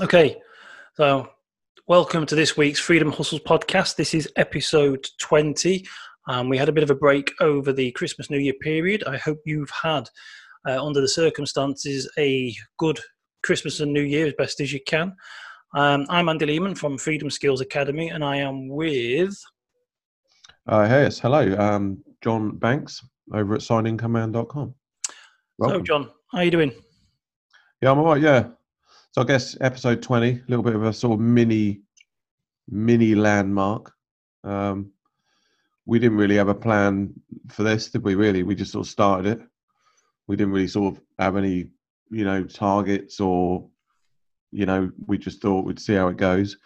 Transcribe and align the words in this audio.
Okay, 0.00 0.36
so 0.94 1.28
welcome 1.88 2.24
to 2.24 2.36
this 2.36 2.56
week's 2.56 2.78
Freedom 2.78 3.10
Hustles 3.10 3.40
podcast. 3.40 3.96
This 3.96 4.14
is 4.14 4.30
episode 4.36 5.04
20. 5.18 5.84
Um, 6.28 6.48
we 6.48 6.56
had 6.56 6.68
a 6.68 6.72
bit 6.72 6.84
of 6.84 6.90
a 6.90 6.94
break 6.94 7.32
over 7.40 7.72
the 7.72 7.90
Christmas 7.92 8.30
New 8.30 8.38
Year 8.38 8.52
period. 8.60 9.02
I 9.08 9.16
hope 9.16 9.40
you've 9.44 9.70
had, 9.70 10.08
uh, 10.68 10.80
under 10.80 11.00
the 11.00 11.08
circumstances, 11.08 12.08
a 12.16 12.54
good 12.78 13.00
Christmas 13.42 13.80
and 13.80 13.92
New 13.92 14.02
Year 14.02 14.28
as 14.28 14.34
best 14.38 14.60
as 14.60 14.72
you 14.72 14.78
can. 14.86 15.16
Um, 15.74 16.06
I'm 16.08 16.28
Andy 16.28 16.46
Lehman 16.46 16.76
from 16.76 16.96
Freedom 16.96 17.28
Skills 17.28 17.60
Academy, 17.60 18.10
and 18.10 18.24
I 18.24 18.36
am 18.36 18.68
with. 18.68 19.36
Uh, 20.68 20.86
hey, 20.88 21.02
yes, 21.02 21.18
hello. 21.18 21.56
Um, 21.58 22.04
John 22.22 22.56
Banks 22.56 23.04
over 23.34 23.56
at 23.56 23.62
sideincomeman.com. 23.62 24.74
Welcome. 25.58 25.80
So, 25.80 25.82
John, 25.82 26.10
how 26.30 26.38
are 26.38 26.44
you 26.44 26.52
doing? 26.52 26.72
Yeah, 27.82 27.90
I'm 27.90 27.98
all 27.98 28.04
right, 28.04 28.22
yeah. 28.22 28.50
So 29.18 29.22
I 29.22 29.26
guess 29.26 29.56
episode 29.60 30.00
20, 30.00 30.30
a 30.30 30.40
little 30.46 30.62
bit 30.62 30.76
of 30.76 30.84
a 30.84 30.92
sort 30.92 31.14
of 31.14 31.18
mini, 31.18 31.80
mini 32.68 33.16
landmark. 33.16 33.92
Um, 34.44 34.92
we 35.86 35.98
didn't 35.98 36.18
really 36.18 36.36
have 36.36 36.46
a 36.46 36.54
plan 36.54 37.12
for 37.48 37.64
this, 37.64 37.90
did 37.90 38.04
we? 38.04 38.14
Really, 38.14 38.44
we 38.44 38.54
just 38.54 38.70
sort 38.70 38.86
of 38.86 38.90
started 38.92 39.26
it. 39.26 39.40
We 40.28 40.36
didn't 40.36 40.52
really 40.52 40.68
sort 40.68 40.94
of 40.94 41.02
have 41.18 41.36
any, 41.36 41.66
you 42.12 42.24
know, 42.24 42.44
targets 42.44 43.18
or, 43.18 43.68
you 44.52 44.66
know, 44.66 44.92
we 45.08 45.18
just 45.18 45.42
thought 45.42 45.64
we'd 45.64 45.80
see 45.80 45.94
how 45.94 46.06
it 46.06 46.16
goes. 46.16 46.56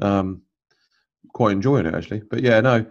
Um, 0.00 0.42
quite 1.32 1.52
enjoying 1.52 1.86
it 1.86 1.94
actually, 1.94 2.22
but 2.28 2.42
yeah, 2.42 2.60
no, 2.60 2.84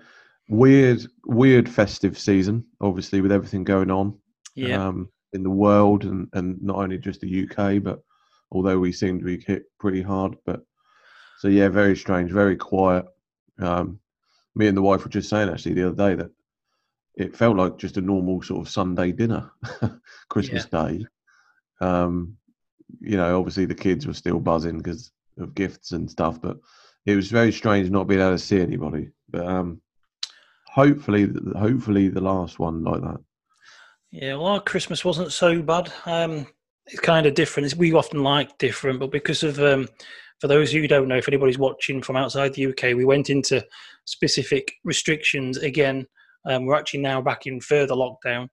weird, 0.48 1.06
weird 1.26 1.68
festive 1.68 2.18
season. 2.18 2.64
Obviously, 2.80 3.20
with 3.20 3.34
everything 3.34 3.66
going 3.66 3.92
on, 3.92 4.18
yeah, 4.56 4.82
um, 4.82 5.10
in 5.34 5.44
the 5.44 5.50
world 5.50 6.06
and 6.06 6.30
and 6.32 6.64
not 6.64 6.78
only 6.78 6.98
just 6.98 7.20
the 7.20 7.50
UK, 7.50 7.84
but 7.84 8.02
although 8.54 8.80
we 8.80 8.92
seem 8.92 9.20
to 9.20 9.26
be 9.26 9.40
hit 9.40 9.64
pretty 9.80 10.02
hard. 10.02 10.36
But 10.46 10.62
so 11.40 11.48
yeah, 11.48 11.70
very 11.70 11.96
strange, 11.96 12.32
very 12.32 12.56
quiet. 12.56 13.06
Um, 13.60 14.00
me 14.56 14.68
and 14.68 14.78
the 14.78 14.82
wife 14.82 15.04
were 15.04 15.10
just 15.10 15.30
saying 15.30 15.50
actually 15.50 15.74
the 15.74 15.88
other 15.88 16.10
day 16.10 16.16
that 16.16 16.32
it 17.16 17.36
felt 17.36 17.58
like 17.58 17.78
just 17.78 17.98
a 17.98 18.02
normal 18.02 18.42
sort 18.42 18.66
of 18.66 18.72
Sunday 18.72 19.12
dinner, 19.12 19.52
Christmas 20.30 20.68
yeah. 20.72 20.88
Day. 20.88 21.06
Um, 21.82 22.38
you 23.00 23.18
know, 23.18 23.38
obviously 23.38 23.66
the 23.66 23.76
kids 23.76 24.08
were 24.08 24.14
still 24.14 24.40
buzzing 24.40 24.78
because 24.78 25.12
of 25.38 25.56
gifts 25.56 25.92
and 25.92 26.10
stuff, 26.10 26.42
but 26.42 26.58
it 27.06 27.16
was 27.16 27.30
very 27.30 27.52
strange 27.52 27.90
not 27.90 28.08
being 28.08 28.22
able 28.22 28.32
to 28.32 28.38
see 28.38 28.62
anybody. 28.62 29.10
But 29.30 29.46
um, 29.46 29.82
hopefully, 30.68 31.30
hopefully 31.58 32.08
the 32.08 32.22
last 32.22 32.60
one 32.60 32.84
like 32.84 33.02
that. 33.02 33.20
Yeah, 34.12 34.36
well, 34.36 34.48
our 34.48 34.62
Christmas 34.62 35.04
wasn't 35.04 35.32
so 35.32 35.62
bad. 35.62 35.92
Um, 36.06 36.48
it's 36.88 37.00
kind 37.00 37.26
of 37.26 37.34
different. 37.34 37.74
we 37.76 37.94
often 37.94 38.24
like 38.24 38.58
different, 38.58 39.00
but 39.00 39.12
because 39.12 39.44
of 39.44 39.60
um, 39.60 39.88
for 40.40 40.48
those 40.48 40.72
who 40.72 40.88
don't 40.88 41.08
know, 41.08 41.18
if 41.18 41.28
anybody's 41.28 41.58
watching 41.58 42.02
from 42.02 42.18
outside 42.18 42.54
the 42.54 42.68
UK, 42.68 42.96
we 42.96 43.06
went 43.06 43.30
into 43.30 43.66
specific 44.06 44.74
restrictions 44.84 45.58
again. 45.58 46.06
Um, 46.46 46.66
we're 46.66 46.76
actually 46.76 47.02
now 47.02 47.22
back 47.22 47.46
in 47.46 47.62
further 47.62 47.94
lockdown, 47.94 48.50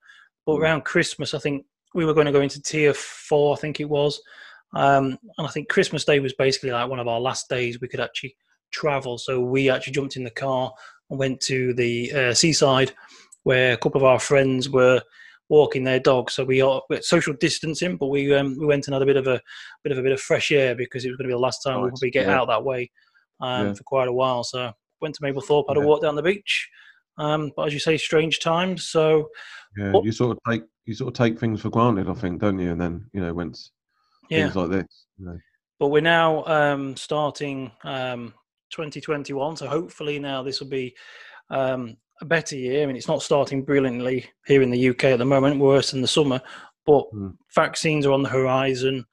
but 0.46 0.52
mm. 0.52 0.60
around 0.60 0.84
Christmas, 0.84 1.34
I 1.34 1.38
think 1.38 1.66
we 1.94 2.04
were 2.04 2.14
going 2.14 2.26
to 2.26 2.32
go 2.32 2.40
into 2.40 2.62
tier 2.62 2.94
four. 2.94 3.56
I 3.56 3.60
think 3.60 3.80
it 3.80 3.88
was, 3.88 4.20
um, 4.74 5.18
and 5.38 5.46
I 5.46 5.50
think 5.50 5.68
Christmas 5.68 6.04
Day 6.04 6.20
was 6.20 6.34
basically 6.34 6.70
like 6.70 6.88
one 6.88 7.00
of 7.00 7.08
our 7.08 7.20
last 7.20 7.48
days 7.48 7.80
we 7.80 7.88
could 7.88 8.00
actually 8.00 8.36
travel. 8.70 9.18
So 9.18 9.40
we 9.40 9.68
actually 9.68 9.94
jumped 9.94 10.16
in 10.16 10.22
the 10.22 10.30
car 10.30 10.72
and 11.10 11.18
went 11.18 11.40
to 11.42 11.74
the 11.74 12.12
uh, 12.12 12.34
seaside, 12.34 12.92
where 13.42 13.72
a 13.72 13.76
couple 13.76 14.00
of 14.00 14.04
our 14.04 14.20
friends 14.20 14.68
were 14.70 15.02
walking 15.50 15.84
their 15.84 16.00
dog. 16.00 16.30
So 16.30 16.44
we 16.44 16.62
are 16.62 16.80
social 17.02 17.34
distancing, 17.34 17.96
but 17.96 18.06
we 18.06 18.34
um, 18.34 18.56
we 18.58 18.64
went 18.64 18.86
and 18.86 18.94
had 18.94 19.02
a 19.02 19.06
bit 19.06 19.16
of 19.16 19.26
a 19.26 19.40
bit 19.82 19.92
of 19.92 19.98
a 19.98 20.02
bit 20.02 20.12
of 20.12 20.20
fresh 20.20 20.50
air 20.50 20.74
because 20.74 21.04
it 21.04 21.08
was 21.08 21.18
going 21.18 21.28
to 21.28 21.34
be 21.34 21.36
the 21.36 21.40
last 21.40 21.62
time 21.62 21.76
oh, 21.76 21.80
we'll 21.82 21.90
probably 21.90 22.10
get 22.10 22.26
yeah. 22.26 22.40
out 22.40 22.48
that 22.48 22.64
way 22.64 22.90
um, 23.40 23.66
yeah. 23.66 23.74
for 23.74 23.82
quite 23.82 24.08
a 24.08 24.12
while. 24.12 24.42
So 24.44 24.72
went 25.02 25.14
to 25.16 25.22
Mablethorpe, 25.22 25.66
had 25.68 25.76
yeah. 25.76 25.82
a 25.82 25.86
walk 25.86 26.00
down 26.00 26.14
the 26.14 26.22
beach. 26.22 26.70
Um, 27.18 27.52
but 27.54 27.66
as 27.66 27.74
you 27.74 27.80
say, 27.80 27.98
strange 27.98 28.38
times. 28.40 28.86
So 28.86 29.28
yeah, 29.76 29.90
what, 29.90 30.04
you 30.04 30.12
sort 30.12 30.30
of 30.30 30.38
take 30.48 30.62
you 30.86 30.94
sort 30.94 31.08
of 31.08 31.14
take 31.14 31.38
things 31.38 31.60
for 31.60 31.68
granted, 31.68 32.08
I 32.08 32.14
think, 32.14 32.40
don't 32.40 32.58
you? 32.58 32.70
And 32.70 32.80
then 32.80 33.10
you 33.12 33.20
know 33.20 33.52
yeah. 34.30 34.44
things 34.44 34.56
like 34.56 34.70
this. 34.70 35.06
You 35.18 35.26
know. 35.26 35.38
But 35.78 35.88
we're 35.88 36.02
now 36.02 36.44
um, 36.44 36.94
starting 36.96 37.72
um, 37.84 38.34
2021, 38.70 39.56
so 39.56 39.66
hopefully 39.66 40.18
now 40.18 40.42
this 40.42 40.60
will 40.60 40.68
be 40.68 40.94
um, 41.48 41.96
a 42.20 42.24
better 42.24 42.56
year. 42.56 42.82
I 42.82 42.86
mean, 42.86 42.96
it's 42.96 43.08
not 43.08 43.22
starting 43.22 43.64
brilliantly 43.64 44.26
here 44.46 44.62
in 44.62 44.70
the 44.70 44.88
UK 44.90 45.04
at 45.04 45.18
the 45.18 45.24
moment, 45.24 45.60
worse 45.60 45.90
than 45.90 46.02
the 46.02 46.08
summer, 46.08 46.40
but 46.86 47.04
mm. 47.14 47.34
vaccines 47.54 48.06
are 48.06 48.12
on 48.12 48.22
the 48.22 48.28
horizon, 48.28 49.04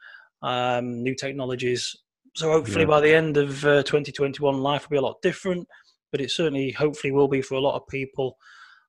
um, 0.42 1.04
new 1.04 1.16
technologies. 1.16 1.96
So 2.36 2.52
hopefully 2.52 2.82
yeah. 2.82 2.88
by 2.88 3.02
the 3.02 3.14
end 3.14 3.38
of 3.38 3.64
uh, 3.66 3.84
2021, 3.84 4.58
life 4.62 4.84
will 4.84 4.96
be 4.96 4.98
a 4.98 5.02
lot 5.02 5.22
different, 5.22 5.68
but 6.12 6.22
it 6.22 6.32
certainly, 6.32 6.72
hopefully, 6.72 7.12
will 7.12 7.28
be 7.28 7.42
for 7.42 7.56
a 7.56 7.62
lot 7.62 7.76
of 7.76 7.88
people. 7.88 8.38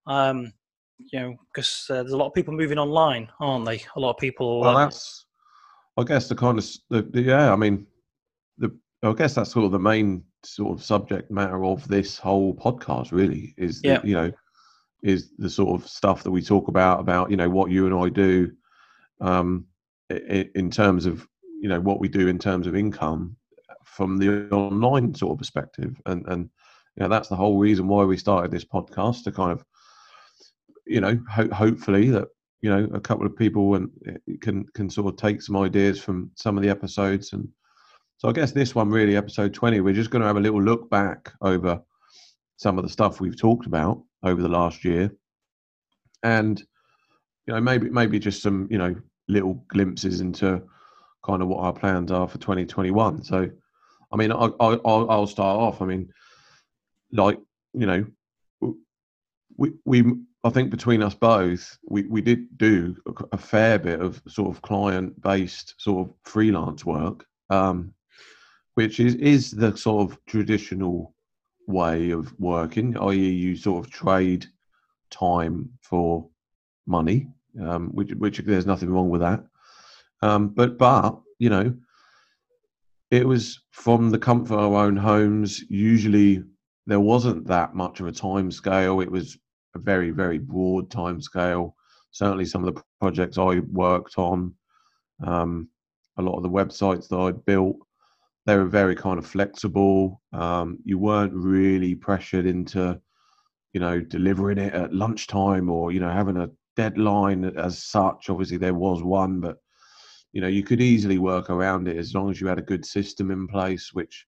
Um, 0.06 0.52
you 0.98 1.20
know, 1.20 1.36
because 1.52 1.86
uh, 1.90 1.94
there's 1.94 2.12
a 2.12 2.16
lot 2.16 2.26
of 2.26 2.34
people 2.34 2.52
moving 2.52 2.78
online, 2.78 3.28
aren't 3.40 3.64
they? 3.64 3.84
A 3.96 4.00
lot 4.00 4.10
of 4.10 4.18
people. 4.18 4.60
Well, 4.60 4.76
uh, 4.76 4.84
that's, 4.84 5.26
I 5.96 6.02
guess, 6.02 6.28
the 6.28 6.34
kind 6.34 6.58
of, 6.58 6.66
the, 6.90 7.02
the, 7.02 7.22
yeah, 7.22 7.52
I 7.52 7.56
mean, 7.56 7.86
the, 8.58 8.76
I 9.02 9.12
guess 9.12 9.34
that's 9.34 9.52
sort 9.52 9.64
of 9.64 9.70
the 9.70 9.78
main 9.78 10.24
sort 10.44 10.78
of 10.78 10.84
subject 10.84 11.30
matter 11.30 11.64
of 11.64 11.86
this 11.88 12.18
whole 12.18 12.54
podcast 12.54 13.12
really 13.12 13.54
is 13.56 13.80
yeah. 13.82 13.98
the, 13.98 14.08
you 14.08 14.14
know 14.14 14.32
is 15.02 15.30
the 15.38 15.50
sort 15.50 15.80
of 15.80 15.88
stuff 15.88 16.22
that 16.22 16.30
we 16.30 16.42
talk 16.42 16.68
about 16.68 17.00
about 17.00 17.30
you 17.30 17.36
know 17.36 17.48
what 17.48 17.70
you 17.70 17.86
and 17.86 17.94
I 17.94 18.08
do 18.08 18.50
um 19.20 19.66
in, 20.10 20.50
in 20.54 20.70
terms 20.70 21.06
of 21.06 21.26
you 21.60 21.68
know 21.68 21.80
what 21.80 22.00
we 22.00 22.08
do 22.08 22.28
in 22.28 22.38
terms 22.38 22.66
of 22.66 22.76
income 22.76 23.36
from 23.84 24.16
the 24.16 24.48
online 24.50 25.14
sort 25.14 25.32
of 25.32 25.38
perspective 25.38 26.00
and 26.06 26.26
and 26.28 26.50
you 26.96 27.02
know 27.02 27.08
that's 27.08 27.28
the 27.28 27.36
whole 27.36 27.58
reason 27.58 27.88
why 27.88 28.04
we 28.04 28.16
started 28.16 28.50
this 28.50 28.64
podcast 28.64 29.24
to 29.24 29.32
kind 29.32 29.52
of 29.52 29.64
you 30.86 31.00
know 31.00 31.18
ho- 31.30 31.52
hopefully 31.52 32.10
that 32.10 32.28
you 32.60 32.70
know 32.70 32.88
a 32.94 33.00
couple 33.00 33.26
of 33.26 33.36
people 33.36 33.74
and 33.74 33.90
can 34.40 34.64
can 34.74 34.90
sort 34.90 35.12
of 35.12 35.18
take 35.18 35.42
some 35.42 35.56
ideas 35.56 36.00
from 36.00 36.30
some 36.34 36.56
of 36.56 36.62
the 36.62 36.70
episodes 36.70 37.32
and 37.32 37.48
so 38.18 38.28
I 38.28 38.32
guess 38.32 38.50
this 38.50 38.74
one 38.74 38.90
really, 38.90 39.16
episode 39.16 39.54
20, 39.54 39.80
we're 39.80 39.94
just 39.94 40.10
going 40.10 40.22
to 40.22 40.26
have 40.26 40.36
a 40.36 40.40
little 40.40 40.60
look 40.60 40.90
back 40.90 41.32
over 41.40 41.80
some 42.56 42.76
of 42.76 42.82
the 42.82 42.90
stuff 42.90 43.20
we've 43.20 43.38
talked 43.38 43.66
about 43.66 44.02
over 44.24 44.42
the 44.42 44.48
last 44.48 44.84
year. 44.84 45.14
And, 46.24 46.58
you 47.46 47.54
know, 47.54 47.60
maybe 47.60 47.88
maybe 47.88 48.18
just 48.18 48.42
some, 48.42 48.66
you 48.72 48.78
know, 48.78 48.96
little 49.28 49.64
glimpses 49.68 50.20
into 50.20 50.60
kind 51.24 51.42
of 51.42 51.48
what 51.48 51.60
our 51.60 51.72
plans 51.72 52.10
are 52.10 52.26
for 52.26 52.38
2021. 52.38 53.22
So, 53.22 53.48
I 54.10 54.16
mean, 54.16 54.32
I, 54.32 54.46
I, 54.58 54.74
I'll 54.84 55.28
start 55.28 55.60
off. 55.60 55.80
I 55.80 55.84
mean, 55.84 56.12
like, 57.12 57.38
you 57.72 57.86
know, 57.86 58.04
we, 59.56 59.72
we 59.84 60.04
I 60.42 60.50
think 60.50 60.70
between 60.70 61.04
us 61.04 61.14
both, 61.14 61.78
we, 61.88 62.02
we 62.02 62.20
did 62.20 62.58
do 62.58 62.96
a 63.30 63.38
fair 63.38 63.78
bit 63.78 64.00
of 64.00 64.20
sort 64.26 64.50
of 64.50 64.60
client 64.60 65.20
based 65.22 65.74
sort 65.78 66.08
of 66.08 66.14
freelance 66.24 66.84
work. 66.84 67.24
Um, 67.50 67.94
which 68.78 69.00
is 69.00 69.16
is 69.16 69.50
the 69.50 69.76
sort 69.76 70.08
of 70.08 70.24
traditional 70.26 71.12
way 71.66 72.10
of 72.10 72.32
working, 72.38 72.96
i.e., 72.96 73.28
you 73.28 73.56
sort 73.56 73.84
of 73.84 73.90
trade 73.90 74.46
time 75.10 75.68
for 75.80 76.28
money, 76.86 77.26
um, 77.60 77.88
which 77.88 78.12
which 78.22 78.38
there's 78.38 78.66
nothing 78.66 78.88
wrong 78.88 79.10
with 79.10 79.20
that. 79.20 79.44
Um, 80.22 80.50
but 80.50 80.78
but 80.78 81.18
you 81.40 81.50
know, 81.50 81.74
it 83.10 83.26
was 83.26 83.60
from 83.72 84.10
the 84.10 84.18
comfort 84.28 84.54
of 84.54 84.72
our 84.72 84.84
own 84.86 84.96
homes. 84.96 85.60
Usually, 85.68 86.44
there 86.86 87.00
wasn't 87.00 87.48
that 87.48 87.74
much 87.74 87.98
of 87.98 88.06
a 88.06 88.12
time 88.12 88.48
scale. 88.52 89.00
It 89.00 89.10
was 89.10 89.36
a 89.74 89.80
very 89.80 90.12
very 90.12 90.38
broad 90.38 90.88
time 90.88 91.20
scale. 91.20 91.74
Certainly, 92.12 92.44
some 92.44 92.62
of 92.64 92.72
the 92.72 92.80
projects 93.00 93.38
I 93.38 93.58
worked 93.72 94.18
on, 94.18 94.54
um, 95.26 95.68
a 96.16 96.22
lot 96.22 96.36
of 96.36 96.44
the 96.44 96.56
websites 96.60 97.08
that 97.08 97.18
I 97.18 97.32
built 97.32 97.78
they 98.48 98.56
were 98.56 98.64
very 98.64 98.96
kind 98.96 99.18
of 99.18 99.26
flexible. 99.26 100.22
Um, 100.32 100.78
you 100.82 100.96
weren't 100.96 101.34
really 101.34 101.94
pressured 101.94 102.46
into, 102.46 102.98
you 103.74 103.80
know, 103.80 104.00
delivering 104.00 104.56
it 104.56 104.72
at 104.72 104.94
lunchtime 104.94 105.68
or 105.68 105.92
you 105.92 106.00
know 106.00 106.08
having 106.08 106.38
a 106.38 106.48
deadline 106.74 107.44
as 107.44 107.84
such. 107.84 108.30
Obviously, 108.30 108.56
there 108.56 108.72
was 108.72 109.02
one, 109.02 109.38
but 109.38 109.58
you 110.32 110.40
know 110.40 110.48
you 110.48 110.62
could 110.62 110.80
easily 110.80 111.18
work 111.18 111.50
around 111.50 111.88
it 111.88 111.98
as 111.98 112.14
long 112.14 112.30
as 112.30 112.40
you 112.40 112.46
had 112.46 112.58
a 112.58 112.62
good 112.62 112.86
system 112.86 113.30
in 113.30 113.46
place, 113.48 113.92
which 113.92 114.26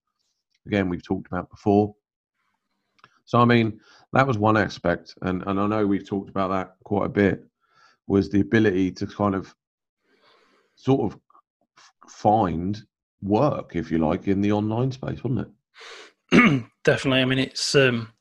again 0.66 0.90
we've 0.90 1.02
talked 1.02 1.28
about 1.28 1.48
before. 1.48 1.94
So 3.24 3.40
I 3.40 3.46
mean 3.46 3.80
that 4.12 4.26
was 4.26 4.36
one 4.36 4.58
aspect, 4.58 5.14
and 5.22 5.42
and 5.46 5.58
I 5.58 5.66
know 5.66 5.86
we've 5.86 6.06
talked 6.06 6.28
about 6.28 6.50
that 6.50 6.74
quite 6.84 7.06
a 7.06 7.16
bit. 7.24 7.42
Was 8.06 8.28
the 8.28 8.40
ability 8.40 8.92
to 8.92 9.06
kind 9.06 9.34
of 9.34 9.54
sort 10.76 11.10
of 11.10 11.18
find 12.06 12.84
work, 13.22 13.76
if 13.76 13.90
you 13.90 13.98
like, 13.98 14.28
in 14.28 14.40
the 14.40 14.52
online 14.52 14.92
space, 14.92 15.22
wouldn't 15.22 15.48
it? 16.32 16.64
Definitely. 16.84 17.20
I 17.20 17.24
mean, 17.24 17.38
it's 17.38 17.74
um, 17.74 18.12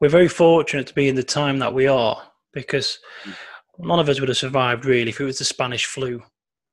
we're 0.00 0.08
very 0.08 0.28
fortunate 0.28 0.86
to 0.88 0.94
be 0.94 1.08
in 1.08 1.14
the 1.14 1.22
time 1.22 1.58
that 1.60 1.74
we 1.74 1.86
are 1.86 2.22
because 2.52 2.98
none 3.78 3.98
of 3.98 4.08
us 4.08 4.20
would 4.20 4.28
have 4.28 4.38
survived 4.38 4.84
really 4.84 5.10
if 5.10 5.20
it 5.20 5.24
was 5.24 5.38
the 5.38 5.44
Spanish 5.44 5.86
flu 5.86 6.22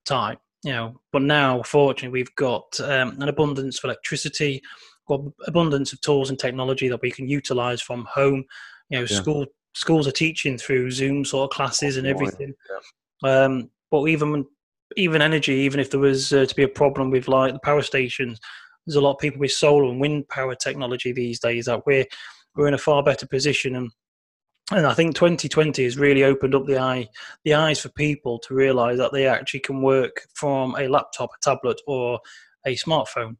type 0.05 0.39
you 0.63 0.73
know, 0.73 0.99
but 1.11 1.21
now, 1.21 1.63
fortunately, 1.63 2.19
we've 2.19 2.35
got 2.35 2.79
um, 2.81 3.21
an 3.21 3.29
abundance 3.29 3.79
of 3.79 3.85
electricity, 3.85 4.61
got 5.07 5.21
abundance 5.47 5.93
of 5.93 6.01
tools 6.01 6.29
and 6.29 6.37
technology 6.37 6.89
that 6.89 7.01
we 7.01 7.11
can 7.11 7.29
utilize 7.29 7.81
from 7.81 8.05
home. 8.13 8.43
You 8.89 8.99
know, 8.99 9.05
yeah. 9.09 9.17
school 9.17 9.45
schools 9.73 10.07
are 10.07 10.11
teaching 10.11 10.57
through 10.57 10.91
Zoom 10.91 11.23
sort 11.23 11.49
of 11.49 11.55
classes 11.55 11.95
and 11.95 12.05
everything. 12.05 12.53
Yeah. 13.23 13.45
Um, 13.45 13.69
but 13.89 14.05
even 14.07 14.45
even 14.97 15.21
energy, 15.21 15.53
even 15.53 15.79
if 15.79 15.91
there 15.91 15.99
was 15.99 16.33
uh, 16.33 16.45
to 16.45 16.55
be 16.55 16.63
a 16.63 16.67
problem 16.67 17.11
with 17.11 17.27
like 17.27 17.53
the 17.53 17.59
power 17.59 17.81
stations, 17.81 18.39
there's 18.85 18.95
a 18.95 19.01
lot 19.01 19.13
of 19.13 19.19
people 19.19 19.39
with 19.39 19.51
solar 19.51 19.89
and 19.89 20.01
wind 20.01 20.27
power 20.29 20.55
technology 20.55 21.11
these 21.11 21.39
days 21.39 21.65
that 21.65 21.85
we're 21.85 22.05
we're 22.55 22.67
in 22.67 22.73
a 22.73 22.79
far 22.79 23.03
better 23.03 23.27
position 23.27 23.75
and 23.75 23.91
and 24.71 24.85
I 24.85 24.93
think 24.93 25.15
2020 25.15 25.83
has 25.83 25.97
really 25.97 26.23
opened 26.23 26.53
up 26.53 26.67
the 26.67 26.77
eye, 26.77 27.07
the 27.43 27.55
eyes 27.55 27.79
for 27.79 27.89
people 27.89 28.37
to 28.39 28.53
realise 28.53 28.97
that 28.97 29.11
they 29.11 29.25
actually 29.25 29.61
can 29.61 29.81
work 29.81 30.27
from 30.35 30.75
a 30.75 30.87
laptop, 30.87 31.31
a 31.31 31.39
tablet, 31.41 31.81
or 31.87 32.19
a 32.67 32.75
smartphone 32.75 33.37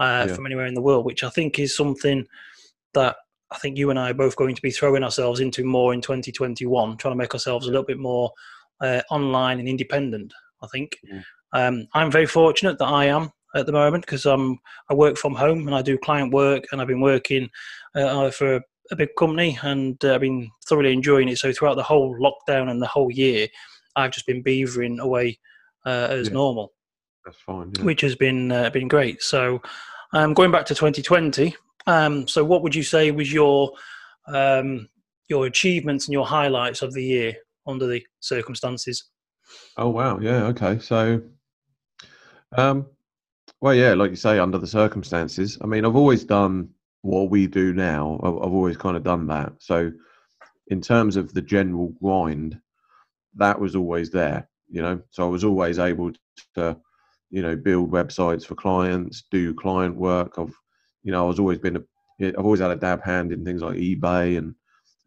uh, 0.00 0.26
yeah. 0.26 0.34
from 0.34 0.44
anywhere 0.44 0.66
in 0.66 0.74
the 0.74 0.82
world, 0.82 1.04
which 1.04 1.22
I 1.22 1.30
think 1.30 1.60
is 1.60 1.76
something 1.76 2.26
that 2.94 3.14
I 3.52 3.58
think 3.58 3.78
you 3.78 3.90
and 3.90 3.98
I 3.98 4.10
are 4.10 4.14
both 4.14 4.34
going 4.34 4.56
to 4.56 4.62
be 4.62 4.72
throwing 4.72 5.04
ourselves 5.04 5.38
into 5.38 5.62
more 5.64 5.94
in 5.94 6.00
2021, 6.00 6.96
trying 6.96 7.12
to 7.12 7.16
make 7.16 7.34
ourselves 7.34 7.66
a 7.66 7.70
little 7.70 7.84
bit 7.84 7.98
more 7.98 8.32
uh, 8.80 9.02
online 9.10 9.60
and 9.60 9.68
independent. 9.68 10.32
I 10.62 10.66
think 10.68 10.96
yeah. 11.02 11.22
um, 11.52 11.86
I'm 11.94 12.10
very 12.10 12.26
fortunate 12.26 12.78
that 12.78 12.86
I 12.86 13.06
am 13.06 13.30
at 13.54 13.66
the 13.66 13.72
moment 13.72 14.06
because 14.06 14.26
I'm 14.26 14.58
I 14.90 14.94
work 14.94 15.16
from 15.16 15.34
home 15.34 15.66
and 15.66 15.74
I 15.74 15.82
do 15.82 15.98
client 15.98 16.32
work 16.32 16.64
and 16.72 16.80
I've 16.80 16.88
been 16.88 17.00
working 17.00 17.48
uh, 17.94 18.30
for 18.30 18.60
a 18.90 18.96
big 18.96 19.10
company 19.18 19.58
and 19.62 20.02
uh, 20.04 20.14
I've 20.14 20.20
been 20.20 20.50
thoroughly 20.66 20.92
enjoying 20.92 21.28
it. 21.28 21.38
So 21.38 21.52
throughout 21.52 21.76
the 21.76 21.82
whole 21.82 22.16
lockdown 22.18 22.70
and 22.70 22.80
the 22.80 22.86
whole 22.86 23.10
year, 23.10 23.48
I've 23.96 24.12
just 24.12 24.26
been 24.26 24.42
beavering 24.42 24.98
away 24.98 25.38
uh, 25.86 26.08
as 26.10 26.28
yeah. 26.28 26.34
normal. 26.34 26.72
That's 27.24 27.38
fine. 27.38 27.72
Yeah. 27.76 27.84
Which 27.84 28.00
has 28.00 28.14
been 28.14 28.52
uh, 28.52 28.70
been 28.70 28.88
great. 28.88 29.22
So 29.22 29.60
um, 30.12 30.34
going 30.34 30.50
back 30.50 30.66
to 30.66 30.74
2020. 30.74 31.54
Um, 31.86 32.28
so 32.28 32.44
what 32.44 32.62
would 32.62 32.74
you 32.74 32.82
say 32.82 33.10
was 33.10 33.32
your 33.32 33.72
um, 34.28 34.88
your 35.28 35.46
achievements 35.46 36.06
and 36.06 36.12
your 36.12 36.26
highlights 36.26 36.82
of 36.82 36.92
the 36.92 37.02
year 37.02 37.34
under 37.66 37.86
the 37.86 38.04
circumstances? 38.20 39.04
Oh 39.76 39.88
wow, 39.88 40.18
yeah, 40.20 40.44
okay. 40.46 40.78
So, 40.78 41.22
um, 42.56 42.86
well, 43.60 43.74
yeah, 43.74 43.94
like 43.94 44.10
you 44.10 44.16
say, 44.16 44.38
under 44.38 44.58
the 44.58 44.66
circumstances. 44.66 45.58
I 45.60 45.66
mean, 45.66 45.84
I've 45.84 45.96
always 45.96 46.24
done 46.24 46.68
what 47.02 47.30
we 47.30 47.46
do 47.46 47.72
now. 47.72 48.20
I've, 48.22 48.52
always 48.52 48.76
kind 48.76 48.96
of 48.96 49.02
done 49.02 49.26
that. 49.28 49.52
So, 49.58 49.92
in 50.68 50.80
terms 50.80 51.16
of 51.16 51.32
the 51.32 51.42
general 51.42 51.88
grind, 52.02 52.60
that 53.36 53.58
was 53.58 53.74
always 53.76 54.10
there. 54.10 54.48
You 54.68 54.82
know, 54.82 55.02
so 55.10 55.24
I 55.24 55.28
was 55.28 55.44
always 55.44 55.78
able 55.78 56.12
to, 56.54 56.76
you 57.30 57.42
know, 57.42 57.56
build 57.56 57.90
websites 57.90 58.46
for 58.46 58.54
clients, 58.54 59.24
do 59.30 59.54
client 59.54 59.96
work. 59.96 60.38
I've, 60.38 60.54
you 61.02 61.12
know, 61.12 61.24
I 61.24 61.28
was 61.28 61.38
always 61.38 61.58
been 61.58 61.76
a, 61.76 61.82
I've 62.26 62.44
always 62.44 62.60
had 62.60 62.70
a 62.70 62.76
dab 62.76 63.02
hand 63.02 63.32
in 63.32 63.44
things 63.44 63.62
like 63.62 63.76
eBay 63.76 64.38
and 64.38 64.54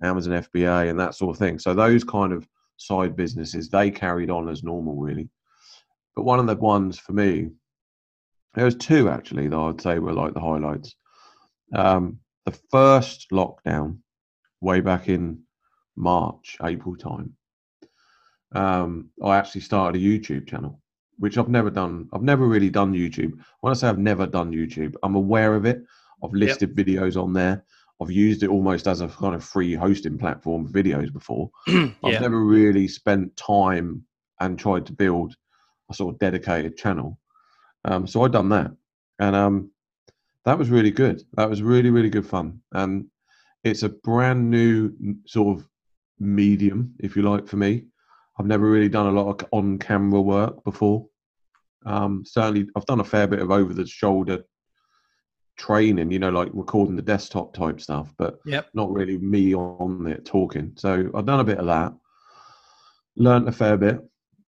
Amazon 0.02 0.44
FBA 0.44 0.90
and 0.90 1.00
that 1.00 1.16
sort 1.16 1.36
of 1.36 1.40
thing. 1.40 1.60
So 1.60 1.74
those 1.74 2.04
kind 2.04 2.34
of 2.34 2.48
side 2.78 3.16
businesses, 3.16 3.70
they 3.70 3.92
carried 3.92 4.30
on 4.30 4.50
as 4.50 4.64
normal, 4.64 4.96
really. 4.96 5.30
But 6.16 6.24
one 6.24 6.40
of 6.40 6.48
the 6.48 6.56
ones 6.56 6.98
for 6.98 7.14
me, 7.14 7.50
there 8.54 8.66
was 8.66 8.76
two 8.76 9.10
actually 9.10 9.48
that 9.48 9.58
I'd 9.58 9.82
say 9.82 10.00
were 10.00 10.14
like 10.14 10.34
the 10.34 10.40
highlights. 10.40 10.96
Um, 11.74 12.20
the 12.46 12.58
first 12.72 13.28
lockdown, 13.32 14.00
way 14.62 14.80
back 14.80 15.10
in 15.10 15.42
March, 15.96 16.58
April 16.64 16.96
time, 16.96 17.36
um, 18.54 19.10
I 19.24 19.36
actually 19.36 19.62
started 19.62 20.02
a 20.02 20.04
YouTube 20.04 20.48
channel, 20.48 20.82
which 21.18 21.38
I've 21.38 21.50
never 21.50 21.70
done. 21.70 22.08
I've 22.14 22.22
never 22.22 22.48
really 22.48 22.70
done 22.70 22.94
YouTube. 22.94 23.34
When 23.60 23.72
I 23.72 23.74
say 23.74 23.90
I've 23.90 24.00
never 24.00 24.26
done 24.26 24.52
YouTube, 24.52 24.96
I'm 25.04 25.16
aware 25.16 25.56
of 25.56 25.66
it. 25.66 25.84
I've 26.24 26.32
listed 26.32 26.74
yep. 26.76 26.88
videos 26.88 27.22
on 27.22 27.34
there. 27.34 27.66
I've 28.02 28.12
used 28.12 28.44
it 28.44 28.50
almost 28.50 28.88
as 28.88 29.02
a 29.02 29.08
kind 29.08 29.36
of 29.36 29.44
free 29.44 29.74
hosting 29.74 30.18
platform 30.18 30.68
for 30.68 30.74
videos 30.74 31.12
before. 31.14 31.50
yeah. 31.68 31.90
I've 32.04 32.22
never 32.22 32.44
really 32.44 32.88
spent 32.88 33.36
time 33.38 34.06
and 34.40 34.60
tried 34.60 34.86
to 34.88 34.94
build 34.94 35.36
a 35.90 35.94
sort 35.94 36.14
of 36.14 36.20
dedicated 36.20 36.78
channel. 36.78 37.18
Um, 37.86 38.08
so 38.08 38.24
I've 38.24 38.32
done 38.32 38.50
that, 38.50 38.72
and 39.20 39.36
um, 39.36 39.72
that 40.44 40.58
was 40.58 40.70
really 40.70 40.92
good. 40.92 41.24
That 41.34 41.50
was 41.50 41.62
really 41.62 41.92
really 41.92 42.10
good 42.10 42.26
fun, 42.26 42.62
and 42.74 43.06
it's 43.64 43.84
a 43.84 43.90
brand 43.90 44.50
new 44.50 44.92
sort 45.26 45.58
of 45.58 45.68
medium, 46.20 46.94
if 47.00 47.16
you 47.16 47.22
like, 47.22 47.48
for 47.48 47.58
me. 47.58 47.86
I've 48.38 48.46
never 48.46 48.70
really 48.70 48.90
done 48.90 49.08
a 49.08 49.12
lot 49.12 49.42
of 49.42 49.48
on-camera 49.52 50.22
work 50.22 50.64
before. 50.64 51.08
Um, 51.86 52.24
certainly, 52.26 52.68
I've 52.76 52.86
done 52.86 53.00
a 53.00 53.06
fair 53.06 53.28
bit 53.28 53.40
of 53.40 53.52
over-the-shoulder 53.52 54.44
training, 55.58 56.12
you 56.12 56.20
know, 56.20 56.30
like 56.30 56.50
recording 56.54 56.96
the 56.96 57.02
desktop 57.02 57.54
type 57.54 57.80
stuff, 57.80 58.14
but 58.18 58.40
yep. 58.46 58.68
not 58.74 58.92
really 58.92 59.18
me 59.18 59.56
on 59.56 60.08
it 60.08 60.26
talking. 60.26 60.74
So 60.76 61.10
I've 61.16 61.26
done 61.26 61.40
a 61.40 61.46
bit 61.46 61.60
of 61.60 61.66
that, 61.68 61.94
learned 63.16 63.48
a 63.48 63.52
fair 63.52 63.78
bit. 63.78 64.00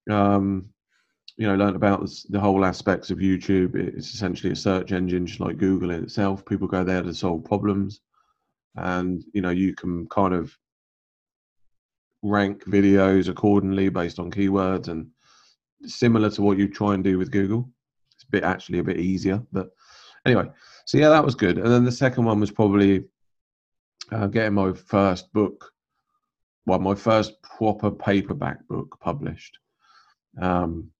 Um, 0.09 0.69
you 1.37 1.47
know, 1.47 1.55
learned 1.55 1.75
about 1.75 2.01
the, 2.01 2.23
the 2.29 2.39
whole 2.39 2.65
aspects 2.65 3.11
of 3.11 3.19
YouTube. 3.19 3.75
It's 3.75 4.13
essentially 4.13 4.51
a 4.53 4.55
search 4.55 4.91
engine, 4.91 5.27
just 5.27 5.39
like 5.39 5.57
Google 5.57 5.91
in 5.91 6.03
itself. 6.03 6.43
People 6.45 6.67
go 6.67 6.83
there 6.83 7.03
to 7.03 7.13
solve 7.13 7.43
problems, 7.43 8.01
and 8.75 9.23
you 9.33 9.41
know, 9.41 9.51
you 9.51 9.75
can 9.75 10.07
kind 10.07 10.33
of 10.33 10.55
rank 12.23 12.65
videos 12.65 13.29
accordingly 13.29 13.89
based 13.89 14.17
on 14.17 14.31
keywords 14.31 14.87
and 14.87 15.07
similar 15.85 16.29
to 16.31 16.41
what 16.41 16.57
you 16.57 16.67
try 16.67 16.95
and 16.95 17.03
do 17.03 17.19
with 17.19 17.31
Google. 17.31 17.69
It's 18.15 18.23
a 18.23 18.31
bit 18.31 18.43
actually 18.43 18.79
a 18.79 18.83
bit 18.83 18.99
easier, 18.99 19.43
but 19.51 19.69
anyway, 20.27 20.49
so 20.85 20.97
yeah, 20.97 21.09
that 21.09 21.25
was 21.25 21.35
good. 21.35 21.57
And 21.57 21.71
then 21.71 21.85
the 21.85 21.91
second 21.91 22.25
one 22.25 22.39
was 22.39 22.51
probably 22.51 23.05
uh, 24.11 24.27
getting 24.27 24.53
my 24.53 24.73
first 24.73 25.31
book, 25.33 25.71
well, 26.65 26.79
my 26.79 26.95
first 26.95 27.41
proper 27.41 27.89
paperback 27.89 28.67
book 28.67 28.97
published, 28.99 29.57
um, 30.41 30.91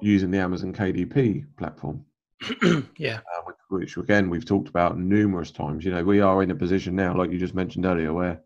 using 0.00 0.30
the 0.30 0.38
Amazon 0.38 0.72
KDP 0.72 1.46
platform. 1.56 2.04
yeah. 2.96 3.20
Uh, 3.36 3.42
which, 3.44 3.56
which, 3.68 3.96
again 3.96 4.28
we've 4.28 4.44
talked 4.44 4.68
about 4.68 4.98
numerous 4.98 5.50
times. 5.50 5.84
You 5.84 5.92
know, 5.92 6.02
we 6.02 6.20
are 6.20 6.42
in 6.42 6.50
a 6.50 6.54
position 6.56 6.96
now, 6.96 7.16
like 7.16 7.30
you 7.30 7.38
just 7.38 7.54
mentioned 7.54 7.86
earlier, 7.86 8.12
where 8.12 8.40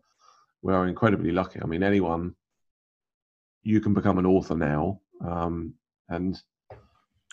we 0.61 0.73
are 0.73 0.87
incredibly 0.87 1.31
lucky. 1.31 1.59
I 1.61 1.65
mean, 1.65 1.83
anyone 1.83 2.35
you 3.63 3.81
can 3.81 3.93
become 3.93 4.17
an 4.17 4.25
author 4.25 4.55
now, 4.55 5.01
um, 5.25 5.73
and 6.09 6.39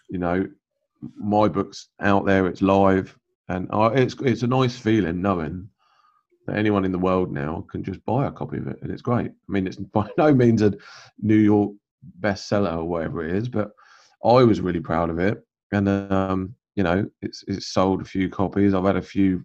you 0.08 0.18
know 0.18 0.46
my 1.16 1.48
book's 1.48 1.88
out 2.00 2.26
there, 2.26 2.46
it's 2.46 2.62
live, 2.62 3.16
and 3.48 3.68
uh, 3.72 3.90
it's 3.94 4.14
it's 4.22 4.42
a 4.42 4.46
nice 4.46 4.76
feeling 4.76 5.20
knowing 5.20 5.68
that 6.46 6.56
anyone 6.56 6.84
in 6.84 6.92
the 6.92 6.98
world 6.98 7.32
now 7.32 7.64
can 7.70 7.82
just 7.82 8.04
buy 8.04 8.26
a 8.26 8.32
copy 8.32 8.58
of 8.58 8.68
it, 8.68 8.78
and 8.82 8.90
it's 8.90 9.02
great. 9.02 9.30
I 9.30 9.52
mean, 9.52 9.66
it's 9.66 9.76
by 9.98 10.08
no 10.18 10.34
means 10.34 10.62
a 10.62 10.74
New 11.20 11.36
York 11.36 11.72
bestseller 12.20 12.76
or 12.76 12.84
whatever 12.84 13.24
it 13.24 13.34
is, 13.34 13.48
but 13.48 13.70
I 14.24 14.42
was 14.42 14.60
really 14.60 14.80
proud 14.80 15.10
of 15.10 15.18
it, 15.18 15.44
and 15.72 15.88
um, 15.88 16.54
you 16.76 16.82
know, 16.82 17.08
it's 17.22 17.44
it's 17.46 17.68
sold 17.68 18.02
a 18.02 18.04
few 18.04 18.28
copies. 18.28 18.74
I've 18.74 18.84
had 18.84 18.96
a 18.96 19.02
few 19.02 19.44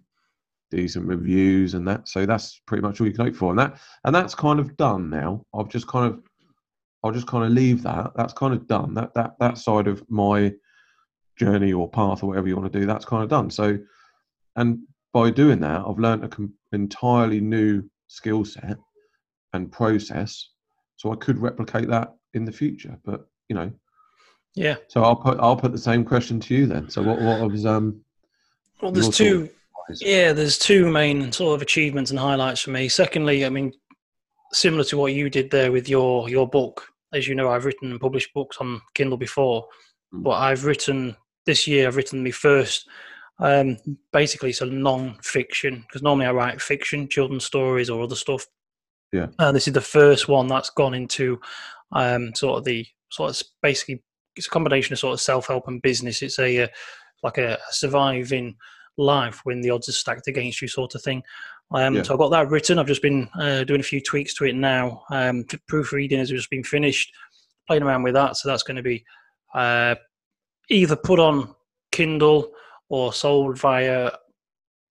decent 0.70 1.06
reviews 1.06 1.74
and 1.74 1.86
that, 1.88 2.08
so 2.08 2.24
that's 2.24 2.60
pretty 2.66 2.82
much 2.82 3.00
all 3.00 3.06
you 3.06 3.12
can 3.12 3.26
hope 3.26 3.34
for. 3.34 3.50
And 3.50 3.58
that 3.58 3.78
and 4.04 4.14
that's 4.14 4.34
kind 4.34 4.60
of 4.60 4.76
done 4.76 5.10
now. 5.10 5.44
I've 5.54 5.68
just 5.68 5.86
kind 5.86 6.06
of 6.06 6.22
I'll 7.02 7.12
just 7.12 7.26
kind 7.26 7.44
of 7.44 7.52
leave 7.52 7.82
that. 7.82 8.12
That's 8.16 8.32
kind 8.32 8.52
of 8.52 8.66
done. 8.66 8.94
That 8.94 9.14
that 9.14 9.34
that 9.40 9.58
side 9.58 9.86
of 9.86 10.08
my 10.10 10.52
journey 11.40 11.72
or 11.72 11.88
path 11.88 12.22
or 12.22 12.26
whatever 12.26 12.46
you 12.46 12.56
want 12.56 12.70
to 12.70 12.78
do, 12.78 12.86
that's 12.86 13.06
kind 13.06 13.22
of 13.22 13.30
done. 13.30 13.50
So, 13.50 13.78
and 14.56 14.80
by 15.12 15.30
doing 15.30 15.60
that, 15.60 15.82
I've 15.86 15.98
learned 15.98 16.22
an 16.22 16.52
entirely 16.72 17.40
new 17.40 17.82
skill 18.08 18.44
set 18.44 18.76
and 19.54 19.72
process, 19.72 20.50
so 20.96 21.12
I 21.12 21.16
could 21.16 21.38
replicate 21.38 21.88
that 21.88 22.14
in 22.34 22.44
the 22.44 22.52
future. 22.52 22.96
But 23.04 23.26
you 23.48 23.56
know, 23.56 23.72
yeah. 24.54 24.76
So 24.88 25.02
I'll 25.02 25.16
put 25.16 25.40
I'll 25.40 25.56
put 25.56 25.72
the 25.72 25.78
same 25.78 26.04
question 26.04 26.38
to 26.40 26.54
you 26.54 26.66
then. 26.66 26.90
So 26.90 27.02
what 27.02 27.20
what 27.20 27.50
was 27.50 27.64
um? 27.64 28.00
Well, 28.82 28.92
there's 28.92 29.08
two. 29.08 29.48
Yeah, 30.00 30.32
there's 30.32 30.56
two 30.56 30.88
main 30.88 31.32
sort 31.32 31.56
of 31.56 31.62
achievements 31.62 32.10
and 32.10 32.20
highlights 32.20 32.60
for 32.60 32.70
me. 32.70 32.88
Secondly, 32.88 33.44
I 33.44 33.48
mean, 33.48 33.72
similar 34.52 34.84
to 34.84 34.96
what 34.96 35.14
you 35.14 35.28
did 35.30 35.50
there 35.50 35.72
with 35.72 35.88
your 35.88 36.28
your 36.28 36.48
book. 36.48 36.86
As 37.12 37.26
you 37.26 37.34
know, 37.34 37.50
I've 37.50 37.64
written 37.64 37.90
and 37.90 38.00
published 38.00 38.32
books 38.34 38.58
on 38.60 38.80
Kindle 38.94 39.18
before, 39.18 39.66
mm. 40.14 40.22
but 40.22 40.32
I've 40.32 40.64
written 40.64 41.16
this 41.46 41.66
year 41.66 41.86
I've 41.86 41.96
written 41.96 42.24
my 42.24 42.30
first. 42.30 42.88
Um, 43.38 43.78
basically, 44.12 44.50
it's 44.50 44.60
a 44.60 44.66
non-fiction 44.66 45.84
because 45.86 46.02
normally 46.02 46.26
I 46.26 46.32
write 46.32 46.60
fiction, 46.60 47.08
children's 47.08 47.44
stories 47.44 47.88
or 47.88 48.02
other 48.02 48.14
stuff. 48.14 48.46
Yeah. 49.12 49.28
And 49.38 49.56
this 49.56 49.66
is 49.66 49.74
the 49.74 49.80
first 49.80 50.28
one 50.28 50.46
that's 50.46 50.70
gone 50.70 50.94
into 50.94 51.40
um, 51.92 52.34
sort 52.34 52.58
of 52.58 52.64
the 52.64 52.86
sort 53.10 53.30
of 53.30 53.42
basically 53.62 54.02
it's 54.36 54.46
a 54.46 54.50
combination 54.50 54.92
of 54.92 54.98
sort 54.98 55.14
of 55.14 55.20
self-help 55.20 55.66
and 55.68 55.82
business. 55.82 56.22
It's 56.22 56.38
a, 56.38 56.64
uh, 56.64 56.68
like 57.22 57.38
a, 57.38 57.54
a, 57.54 57.72
surviving 57.72 58.56
life 58.96 59.40
when 59.44 59.60
the 59.60 59.70
odds 59.70 59.88
are 59.88 59.92
stacked 59.92 60.28
against 60.28 60.62
you, 60.62 60.68
sort 60.68 60.94
of 60.94 61.02
thing. 61.02 61.22
Um, 61.72 61.96
yeah. 61.96 62.02
So 62.02 62.14
I've 62.14 62.20
got 62.20 62.30
that 62.30 62.48
written. 62.48 62.78
I've 62.78 62.86
just 62.86 63.02
been 63.02 63.28
uh, 63.38 63.64
doing 63.64 63.80
a 63.80 63.84
few 63.84 64.00
tweaks 64.00 64.34
to 64.34 64.44
it 64.44 64.54
now. 64.54 65.02
Um, 65.10 65.44
proofreading 65.68 66.18
has 66.18 66.30
just 66.30 66.50
been 66.50 66.64
finished, 66.64 67.12
playing 67.66 67.82
around 67.82 68.02
with 68.02 68.14
that. 68.14 68.36
So 68.36 68.48
that's 68.48 68.62
going 68.62 68.76
to 68.76 68.82
be 68.82 69.04
uh, 69.54 69.96
either 70.70 70.96
put 70.96 71.18
on 71.18 71.54
Kindle 71.92 72.52
or 72.88 73.12
sold 73.12 73.58
via 73.58 74.10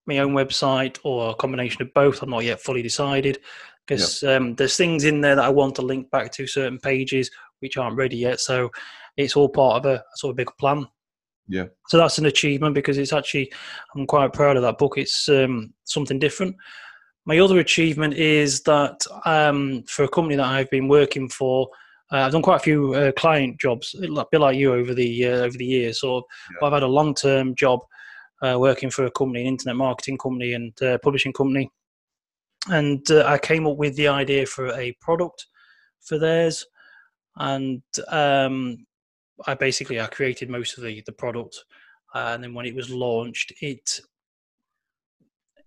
my 0.05 0.19
own 0.19 0.33
website 0.33 0.97
or 1.03 1.31
a 1.31 1.35
combination 1.35 1.81
of 1.81 1.93
both. 1.93 2.21
I'm 2.21 2.29
not 2.29 2.43
yet 2.43 2.61
fully 2.61 2.81
decided 2.81 3.39
because 3.87 4.21
yep. 4.21 4.41
um, 4.41 4.55
there's 4.55 4.77
things 4.77 5.05
in 5.05 5.21
there 5.21 5.35
that 5.35 5.45
I 5.45 5.49
want 5.49 5.75
to 5.75 5.81
link 5.81 6.11
back 6.11 6.31
to 6.33 6.47
certain 6.47 6.79
pages 6.79 7.31
which 7.59 7.77
aren't 7.77 7.97
ready 7.97 8.17
yet. 8.17 8.39
So 8.39 8.69
it's 9.17 9.35
all 9.35 9.49
part 9.49 9.77
of 9.77 9.85
a, 9.85 10.03
sort 10.15 10.31
of 10.31 10.37
big 10.37 10.51
plan. 10.59 10.85
Yeah. 11.47 11.65
So 11.87 11.97
that's 11.97 12.19
an 12.19 12.27
achievement 12.27 12.75
because 12.75 12.97
it's 12.97 13.13
actually 13.13 13.51
I'm 13.95 14.05
quite 14.05 14.33
proud 14.33 14.55
of 14.55 14.63
that 14.63 14.77
book. 14.77 14.97
It's 14.97 15.27
um, 15.29 15.73
something 15.83 16.19
different. 16.19 16.55
My 17.25 17.39
other 17.39 17.59
achievement 17.59 18.13
is 18.13 18.61
that 18.61 19.05
um, 19.25 19.83
for 19.87 20.03
a 20.03 20.09
company 20.09 20.35
that 20.35 20.45
I've 20.45 20.69
been 20.69 20.87
working 20.87 21.27
for, 21.27 21.69
uh, 22.11 22.17
I've 22.17 22.31
done 22.31 22.41
quite 22.41 22.57
a 22.57 22.59
few 22.63 22.93
uh, 22.93 23.11
client 23.11 23.59
jobs, 23.59 23.95
a 23.95 24.25
bit 24.31 24.41
like 24.41 24.57
you 24.57 24.73
over 24.73 24.93
the 24.93 25.25
uh, 25.27 25.37
over 25.37 25.57
the 25.57 25.65
years. 25.65 26.01
So 26.01 26.23
yeah. 26.51 26.67
I've 26.67 26.73
had 26.73 26.83
a 26.83 26.87
long 26.87 27.13
term 27.13 27.53
job 27.55 27.81
uh, 28.41 28.57
working 28.59 28.89
for 28.89 29.05
a 29.05 29.11
company, 29.11 29.41
an 29.41 29.47
internet 29.47 29.75
marketing 29.75 30.17
company 30.17 30.53
and 30.53 30.81
uh, 30.81 30.97
publishing 30.99 31.33
company, 31.33 31.69
and 32.67 33.09
uh, 33.11 33.25
I 33.27 33.37
came 33.37 33.67
up 33.67 33.77
with 33.77 33.95
the 33.95 34.07
idea 34.07 34.45
for 34.45 34.73
a 34.73 34.91
product 35.01 35.45
for 36.01 36.17
theirs, 36.17 36.65
and 37.37 37.83
um, 38.07 38.85
I 39.45 39.53
basically 39.53 40.01
I 40.01 40.07
created 40.07 40.49
most 40.49 40.77
of 40.77 40.83
the 40.83 41.03
the 41.05 41.11
product, 41.11 41.63
and 42.15 42.43
then 42.43 42.55
when 42.55 42.65
it 42.65 42.75
was 42.75 42.89
launched, 42.89 43.53
it 43.61 43.99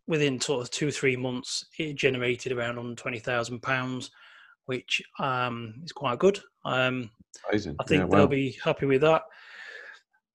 within 0.09 0.41
sort 0.41 0.61
of 0.61 0.71
two 0.73 0.91
three 0.91 1.15
months 1.15 1.65
it 1.79 1.95
generated 1.95 2.51
around 2.51 2.75
120,000 2.75 3.63
pounds 3.63 4.11
which 4.73 5.03
um, 5.19 5.75
is 5.85 5.93
quite 5.93 6.19
good 6.19 6.41
um, 6.65 7.11
Amazing. 7.51 7.77
I 7.79 7.85
think 7.85 8.01
yeah, 8.03 8.17
they'll 8.17 8.27
be 8.27 8.57
happy 8.65 8.87
with 8.87 9.03
that 9.03 9.23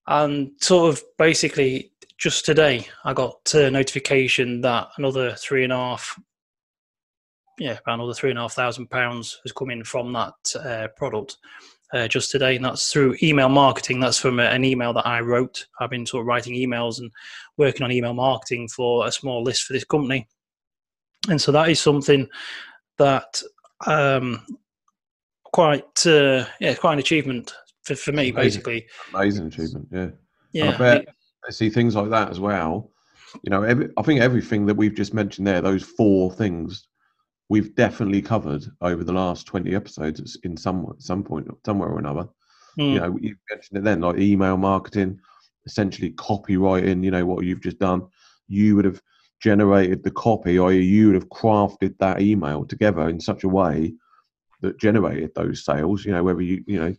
and 0.08 0.52
sort 0.62 0.94
of 0.94 1.04
basically 1.18 1.92
just 2.20 2.46
today 2.46 2.88
I 3.04 3.14
got 3.14 3.54
a 3.56 3.72
notification 3.72 4.62
that 4.62 4.90
another 4.98 5.34
three 5.34 5.64
and 5.64 5.74
a 5.74 5.78
half 5.78 6.20
yeah 7.58 7.78
about 7.82 7.96
another 7.96 8.14
three 8.14 8.30
and 8.30 8.38
a 8.38 8.44
half 8.44 8.54
thousand 8.54 8.92
pounds 8.92 9.40
has 9.44 9.52
come 9.52 9.72
in 9.72 9.84
from 9.84 10.14
that 10.14 10.34
uh, 10.64 10.88
product 10.96 11.38
uh, 11.94 12.08
just 12.08 12.32
today, 12.32 12.56
and 12.56 12.66
that's 12.66 12.92
through 12.92 13.16
email 13.24 13.50
marketing. 13.50 14.00
That's 14.00 14.20
from 14.20 14.40
a, 14.40 14.44
an 14.44 14.64
email 14.66 14.94
that 14.94 15.08
I 15.08 15.22
wrote. 15.22 15.66
I've 15.80 15.90
been 15.90 16.06
sort 16.06 16.22
of 16.22 16.28
writing 16.28 16.54
emails 16.54 17.00
and 17.00 17.12
working 17.58 17.84
on 17.84 17.92
email 17.92 18.14
marketing 18.14 18.68
for 18.68 19.08
a 19.08 19.12
small 19.12 19.44
list 19.44 19.64
for 19.64 19.74
this 19.74 19.86
company, 19.86 20.28
and 21.30 21.42
so 21.42 21.52
that 21.52 21.70
is 21.70 21.80
something 21.80 22.28
that 22.98 23.42
um, 23.86 24.46
quite 25.44 26.06
uh, 26.06 26.46
yeah, 26.60 26.74
quite 26.76 26.94
an 26.94 27.00
achievement 27.00 27.54
for, 27.84 27.96
for 27.96 28.12
me, 28.12 28.30
Amazing. 28.30 28.36
basically. 28.36 28.88
Amazing 29.14 29.48
achievement, 29.48 29.88
yeah. 29.92 30.10
Yeah, 30.54 30.72
I 30.72 30.78
bet 30.78 31.08
I 31.48 31.52
see 31.52 31.70
things 31.70 31.96
like 31.96 32.10
that 32.10 32.30
as 32.30 32.40
well. 32.40 32.92
You 33.44 33.50
know, 33.50 33.64
every, 33.64 33.90
I 33.98 34.02
think 34.02 34.22
everything 34.22 34.66
that 34.66 34.76
we've 34.76 34.96
just 34.96 35.14
mentioned 35.14 35.46
there, 35.46 35.62
those 35.62 35.84
four 35.84 36.32
things, 36.32 36.88
we've 37.50 37.76
definitely 37.76 38.22
covered 38.22 38.66
over 38.82 39.04
the 39.04 39.14
last 39.14 39.46
20 39.48 39.76
episodes 39.76 40.38
in 40.44 40.58
some 40.58 40.94
some 41.00 41.24
point 41.24 41.48
somewhere 41.66 41.90
or 41.90 42.00
another 42.00 42.28
mm. 42.78 42.94
you 42.94 43.00
know 43.00 43.18
you 43.22 43.36
mentioned 43.50 43.78
it 43.78 43.84
then 43.84 44.02
like 44.02 44.18
email 44.18 44.58
marketing 44.58 45.20
essentially 45.66 46.12
copywriting 46.12 47.04
you 47.04 47.12
know 47.12 47.26
what 47.26 47.46
you've 47.46 47.62
just 47.62 47.80
done 47.80 48.06
you 48.48 48.76
would 48.76 48.86
have 48.86 49.02
generated 49.40 50.04
the 50.04 50.12
copy 50.12 50.58
or 50.58 50.74
you 50.74 51.08
would 51.08 51.16
have 51.16 51.30
crafted 51.30 51.96
that 52.00 52.22
email 52.22 52.66
together 52.66 53.10
in 53.10 53.20
such 53.20 53.44
a 53.44 53.50
way 53.50 53.94
that 54.62 54.80
generated 54.80 55.32
those 55.36 55.64
sales 55.64 56.04
you 56.04 56.12
know 56.12 56.24
whether 56.24 56.42
you 56.42 56.64
you 56.66 56.80
know 56.80 56.96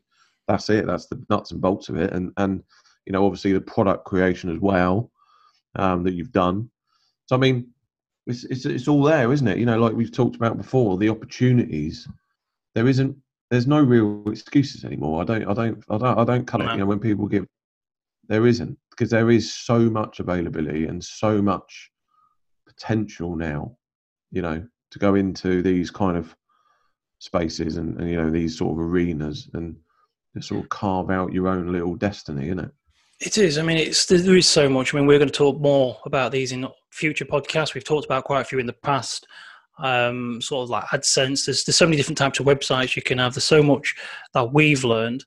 that's 0.47 0.71
it 0.71 0.87
that's 0.87 1.07
the 1.07 1.21
nuts 1.29 1.51
and 1.51 1.61
bolts 1.61 1.89
of 1.89 1.97
it 1.97 2.13
and 2.13 2.33
and 2.37 2.63
you 3.07 3.13
know 3.13 3.25
obviously 3.27 3.53
the 3.53 3.61
product 3.61 4.05
creation 4.05 4.51
as 4.51 4.61
well 4.61 5.11
um, 5.77 6.05
that 6.05 6.15
you've 6.15 6.33
done 6.33 6.71
so 7.27 7.35
i 7.35 7.39
mean 7.39 7.69
it's, 8.29 8.45
it's 8.45 8.67
it's 8.67 8.89
all 8.89 9.03
there, 9.03 9.33
isn't 9.33 9.49
it? 9.49 9.59
You 9.59 9.67
know, 9.67 9.79
like 9.79 9.95
we've 9.95 10.13
talked 10.13 10.37
about 10.37 10.57
before, 10.57 10.99
the 10.99 11.09
opportunities. 11.09 12.07
There 12.75 12.87
isn't. 12.87 13.17
There's 13.51 13.67
no 13.67 13.83
real 13.83 14.23
excuses 14.27 14.85
anymore. 14.85 15.23
I 15.23 15.25
don't. 15.25 15.49
I 15.49 15.55
don't. 15.55 15.85
I 15.89 15.99
don't. 15.99 16.19
I 16.19 16.25
don't 16.25 16.47
cut 16.47 16.61
it. 16.61 16.71
You 16.71 16.77
know, 16.77 16.87
when 16.87 17.01
people 17.01 17.27
give, 17.27 17.47
there 18.29 18.47
isn't 18.47 18.79
because 18.91 19.11
there 19.11 19.31
is 19.31 19.53
so 19.53 19.79
much 19.79 20.21
availability 20.21 20.87
and 20.87 21.03
so 21.03 21.41
much 21.41 21.91
potential 22.79 23.37
now. 23.37 23.77
You 24.31 24.43
know, 24.43 24.67
to 24.91 24.99
go 24.99 25.15
into 25.15 25.63
these 25.63 25.91
kind 25.91 26.17
of 26.17 26.35
spaces 27.19 27.77
and, 27.77 27.99
and 28.01 28.11
you 28.11 28.17
know 28.17 28.31
these 28.31 28.57
sort 28.57 28.79
of 28.79 28.85
arenas 28.85 29.49
and 29.55 29.77
sort 30.41 30.63
of 30.63 30.69
carve 30.69 31.11
out 31.11 31.33
your 31.33 31.49
own 31.49 31.73
little 31.73 31.97
destiny, 31.97 32.47
isn't 32.47 32.61
it? 32.61 32.71
It 33.21 33.39
is. 33.39 33.59
I 33.59 33.63
mean, 33.63 33.79
it's 33.79 34.07
there 34.07 34.37
is 34.37 34.47
so 34.47 34.69
much. 34.69 34.95
I 34.95 34.99
mean, 34.99 35.07
we're 35.07 35.19
going 35.19 35.31
to 35.31 35.35
talk 35.35 35.61
more 35.61 35.99
about 36.07 36.31
these 36.31 36.53
in 36.53 36.67
future 36.91 37.25
podcasts. 37.25 37.75
We've 37.75 37.85
talked 37.85 38.05
about 38.05 38.25
quite 38.25 38.43
a 38.43 38.45
few 38.45 38.59
in 38.59 38.67
the 38.67 38.73
past. 38.73 39.27
Um, 39.81 40.41
sort 40.41 40.65
of 40.65 40.71
like 40.71 40.85
AdSense. 40.87 41.47
There's 41.47 41.65
there's 41.65 41.77
so 41.77 41.87
many 41.87 41.97
different 41.97 42.19
types 42.19 42.41
of 42.41 42.47
websites 42.47 42.97
you 42.97 43.03
can 43.03 43.19
have. 43.19 43.35
There's 43.35 43.45
so 43.45 43.63
much 43.63 43.95
that 44.35 44.53
we've 44.53 44.85
learned, 44.85 45.25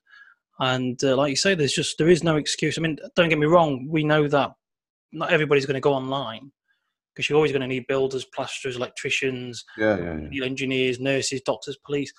and 0.60 1.02
uh, 1.04 1.16
like 1.16 1.30
you 1.30 1.36
say, 1.36 1.54
there's 1.54 1.72
just 1.72 1.98
there 1.98 2.08
is 2.08 2.22
no 2.22 2.36
excuse. 2.36 2.78
I 2.78 2.82
mean, 2.82 2.98
don't 3.16 3.28
get 3.28 3.38
me 3.38 3.46
wrong. 3.46 3.86
We 3.88 4.04
know 4.04 4.28
that 4.28 4.52
not 5.12 5.30
everybody's 5.30 5.66
going 5.66 5.74
to 5.74 5.80
go 5.80 5.92
online 5.92 6.50
because 7.14 7.28
you're 7.28 7.36
always 7.36 7.52
going 7.52 7.62
to 7.62 7.68
need 7.68 7.86
builders, 7.86 8.24
plasterers, 8.24 8.76
electricians, 8.76 9.64
yeah, 9.76 9.98
yeah, 9.98 10.28
yeah. 10.30 10.44
engineers, 10.44 11.00
nurses, 11.00 11.40
doctors, 11.42 11.76
police 11.84 12.12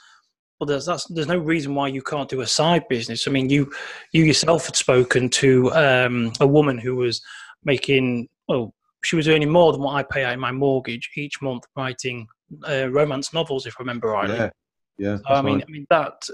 well, 0.64 0.68
there's 0.68 0.86
that's, 0.86 1.06
there's 1.08 1.28
no 1.28 1.38
reason 1.38 1.76
why 1.76 1.90
you 1.90 2.02
can't 2.02 2.30
do 2.30 2.40
a 2.40 2.48
side 2.48 2.88
business. 2.88 3.28
I 3.28 3.32
mean, 3.32 3.50
you 3.50 3.72
you 4.14 4.24
yourself 4.24 4.66
had 4.66 4.78
spoken 4.78 5.30
to 5.30 5.74
um, 5.74 6.32
a 6.40 6.48
woman 6.48 6.78
who 6.78 6.96
was 6.96 7.22
making 7.66 8.30
well, 8.48 8.74
she 9.04 9.18
was 9.18 9.28
earning 9.28 9.52
more 9.52 9.74
than 9.74 9.82
what 9.82 9.96
I 9.96 10.04
pay 10.04 10.24
out 10.24 10.34
in 10.34 10.40
my 10.40 10.54
mortgage 10.54 11.10
each 11.18 11.42
month 11.42 11.66
writing 11.76 12.28
uh, 12.68 12.88
romance 12.90 13.34
novels, 13.34 13.66
if 13.66 13.76
I 13.78 13.82
remember 13.82 14.10
rightly. 14.10 14.38
Yeah, 14.38 14.50
yeah. 14.98 15.18
So, 15.18 15.24
I 15.28 15.42
mean, 15.42 15.56
right. 15.56 15.66
I 15.68 15.72
mean 15.72 15.88
that 15.90 16.30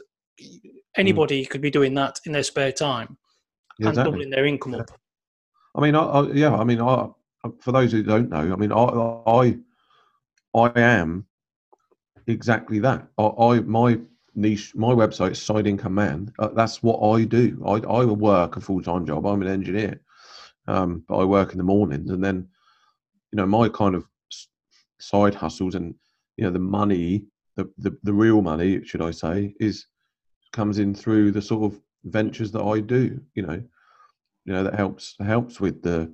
anybody 0.95 1.45
mm. 1.45 1.49
could 1.49 1.61
be 1.61 1.71
doing 1.71 1.93
that 1.95 2.19
in 2.25 2.31
their 2.31 2.43
spare 2.43 2.71
time 2.71 3.17
yeah, 3.79 3.87
and 3.87 3.93
exactly. 3.93 4.11
doubling 4.11 4.29
their 4.29 4.45
income 4.45 4.73
yeah. 4.73 4.81
up. 4.81 4.91
I 5.75 5.81
mean, 5.81 5.95
I, 5.95 6.03
I, 6.03 6.31
yeah, 6.33 6.55
I 6.55 6.63
mean, 6.63 6.81
I, 6.81 7.07
for 7.59 7.71
those 7.71 7.91
who 7.91 8.03
don't 8.03 8.29
know, 8.29 8.53
I 8.53 8.55
mean, 8.55 8.71
I, 8.71 8.83
I, 8.83 9.57
I 10.59 10.79
am 10.79 11.25
exactly 12.27 12.79
that. 12.79 13.07
I, 13.17 13.23
I 13.23 13.59
my 13.61 13.99
niche, 14.35 14.73
my 14.75 14.93
website, 14.93 15.35
Side 15.35 15.67
Income 15.67 15.95
Man. 15.95 16.33
Uh, 16.39 16.49
that's 16.49 16.83
what 16.83 16.99
I 17.01 17.23
do. 17.25 17.61
I, 17.65 17.75
I 17.87 18.05
work 18.05 18.57
a 18.57 18.61
full 18.61 18.81
time 18.81 19.05
job. 19.05 19.25
I'm 19.25 19.41
an 19.41 19.47
engineer, 19.47 20.01
um, 20.67 21.03
but 21.07 21.17
I 21.17 21.23
work 21.23 21.51
in 21.51 21.57
the 21.57 21.63
mornings, 21.63 22.09
and 22.11 22.23
then, 22.23 22.47
you 23.31 23.37
know, 23.37 23.45
my 23.45 23.69
kind 23.69 23.95
of 23.95 24.05
side 24.99 25.33
hustles 25.33 25.75
and 25.75 25.95
you 26.37 26.43
know 26.43 26.51
the 26.51 26.59
money, 26.59 27.25
the 27.55 27.69
the, 27.77 27.97
the 28.03 28.13
real 28.13 28.41
money, 28.41 28.83
should 28.83 29.01
I 29.01 29.11
say, 29.11 29.55
is 29.59 29.85
comes 30.51 30.79
in 30.79 30.93
through 30.95 31.31
the 31.31 31.41
sort 31.41 31.71
of 31.71 31.79
ventures 32.05 32.51
that 32.51 32.63
I 32.63 32.79
do. 32.79 33.19
You 33.35 33.43
know, 33.43 33.63
you 34.45 34.53
know 34.53 34.63
that 34.63 34.75
helps 34.75 35.15
helps 35.19 35.59
with 35.59 35.81
the 35.81 36.11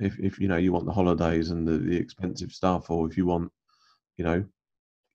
if 0.00 0.18
if 0.18 0.38
you 0.38 0.48
know 0.48 0.56
you 0.56 0.72
want 0.72 0.86
the 0.86 0.92
holidays 0.92 1.50
and 1.50 1.66
the, 1.66 1.78
the 1.78 1.96
expensive 1.96 2.52
stuff, 2.52 2.90
or 2.90 3.06
if 3.08 3.16
you 3.16 3.26
want, 3.26 3.50
you 4.16 4.24
know, 4.24 4.44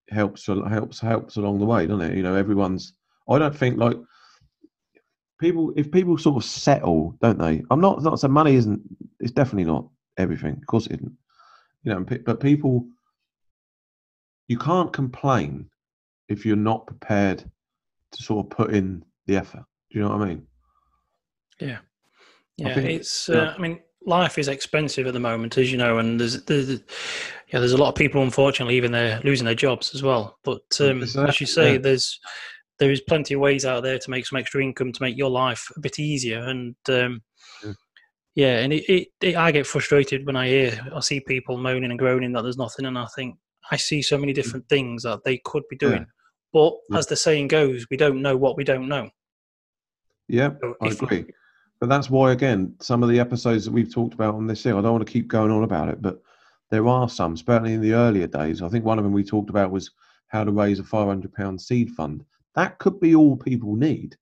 helps 0.09 0.45
helps 0.47 0.99
helps 0.99 1.35
along 1.37 1.59
the 1.59 1.65
way, 1.65 1.87
doesn't 1.87 2.11
it? 2.11 2.17
You 2.17 2.23
know, 2.23 2.35
everyone's. 2.35 2.93
I 3.29 3.39
don't 3.39 3.55
think 3.55 3.77
like 3.77 3.97
people 5.39 5.73
if 5.75 5.91
people 5.91 6.17
sort 6.17 6.37
of 6.37 6.43
settle, 6.47 7.17
don't 7.21 7.39
they? 7.39 7.63
I'm 7.71 7.81
not 7.81 8.01
not 8.03 8.19
saying 8.19 8.33
money 8.33 8.55
isn't. 8.55 8.81
It's 9.19 9.31
definitely 9.31 9.69
not 9.71 9.87
everything. 10.17 10.53
Of 10.53 10.67
course, 10.67 10.87
it 10.87 10.93
isn't. 10.93 11.17
You 11.83 11.93
know, 11.93 12.05
but 12.25 12.39
people, 12.39 12.87
you 14.47 14.57
can't 14.57 14.91
complain 14.91 15.69
if 16.29 16.45
you're 16.45 16.55
not 16.55 16.87
prepared 16.87 17.43
to 18.11 18.23
sort 18.23 18.45
of 18.45 18.49
put 18.49 18.73
in 18.73 19.03
the 19.27 19.37
effort. 19.37 19.63
Do 19.91 19.99
you 19.99 20.01
know 20.03 20.09
what 20.09 20.21
I 20.21 20.25
mean? 20.25 20.47
Yeah, 21.59 21.77
yeah. 22.57 22.73
Think, 22.73 22.89
it's. 22.89 23.29
Uh, 23.29 23.53
I 23.55 23.61
mean, 23.61 23.79
life 24.05 24.37
is 24.37 24.47
expensive 24.47 25.07
at 25.07 25.13
the 25.13 25.19
moment, 25.19 25.57
as 25.57 25.71
you 25.71 25.77
know, 25.77 25.97
and 25.97 26.19
there's, 26.19 26.43
there's 26.45 26.69
yeah, 27.51 27.59
there's 27.59 27.73
a 27.73 27.77
lot 27.77 27.89
of 27.89 27.95
people 27.95 28.21
unfortunately 28.21 28.75
even 28.75 28.91
they're 28.91 29.21
losing 29.23 29.45
their 29.45 29.55
jobs 29.55 29.93
as 29.93 30.03
well. 30.03 30.37
But 30.43 30.63
um, 30.79 31.03
as 31.03 31.39
you 31.39 31.47
say, 31.47 31.73
yeah. 31.73 31.79
there's 31.79 32.19
there 32.79 32.91
is 32.91 33.01
plenty 33.01 33.33
of 33.33 33.39
ways 33.39 33.65
out 33.65 33.83
there 33.83 33.97
to 33.97 34.09
make 34.09 34.25
some 34.25 34.37
extra 34.37 34.61
income 34.61 34.91
to 34.91 35.01
make 35.01 35.17
your 35.17 35.29
life 35.29 35.65
a 35.75 35.79
bit 35.79 35.99
easier. 35.99 36.39
And 36.39 36.75
um, 36.89 37.21
yeah. 37.63 37.73
yeah, 38.35 38.57
and 38.59 38.73
it, 38.73 38.83
it, 38.91 39.07
it, 39.21 39.35
I 39.35 39.51
get 39.51 39.67
frustrated 39.67 40.25
when 40.25 40.35
I 40.35 40.47
hear 40.47 40.79
I 40.93 40.99
see 40.99 41.19
people 41.19 41.57
moaning 41.57 41.91
and 41.91 41.99
groaning 41.99 42.33
that 42.33 42.41
there's 42.41 42.57
nothing, 42.57 42.85
and 42.85 42.97
I 42.97 43.07
think 43.15 43.37
I 43.71 43.77
see 43.77 44.01
so 44.01 44.17
many 44.17 44.33
different 44.33 44.67
things 44.69 45.03
that 45.03 45.23
they 45.23 45.39
could 45.45 45.63
be 45.69 45.77
doing. 45.77 46.05
But 46.53 46.73
as 46.93 47.07
the 47.07 47.17
saying 47.17 47.49
goes, 47.49 47.85
we 47.91 47.97
don't 47.97 48.21
know 48.21 48.37
what 48.37 48.55
we 48.55 48.63
don't 48.63 48.87
know. 48.87 49.09
Yeah, 50.27 50.51
so 50.61 50.75
I 50.81 50.87
agree. 50.87 51.25
But 51.85 51.95
that's 51.97 52.09
why, 52.09 52.31
again, 52.31 52.73
some 52.81 53.03
of 53.03 53.09
the 53.09 53.19
episodes 53.19 53.63
that 53.63 53.71
we've 53.71 53.93
talked 53.93 54.15
about 54.15 54.33
on 54.33 54.47
this 54.47 54.63
thing, 54.63 54.73
I 54.73 54.81
don't 54.81 54.93
want 54.93 55.05
to 55.05 55.13
keep 55.13 55.27
going 55.27 55.51
on 55.51 55.63
about 55.63 55.87
it, 55.87 56.01
but 56.01 56.19
there 56.71 56.87
are 56.87 57.07
some, 57.07 57.37
certainly 57.37 57.75
in 57.75 57.81
the 57.81 57.93
earlier 57.93 58.25
days. 58.25 58.63
I 58.63 58.69
think 58.69 58.83
one 58.83 58.97
of 58.97 59.03
them 59.03 59.13
we 59.13 59.23
talked 59.23 59.51
about 59.51 59.69
was 59.69 59.91
how 60.29 60.43
to 60.43 60.51
raise 60.51 60.79
a 60.79 60.83
£500 60.83 61.61
seed 61.61 61.91
fund. 61.91 62.25
That 62.55 62.79
could 62.79 62.99
be 62.99 63.13
all 63.13 63.37
people 63.37 63.75
need. 63.75 64.17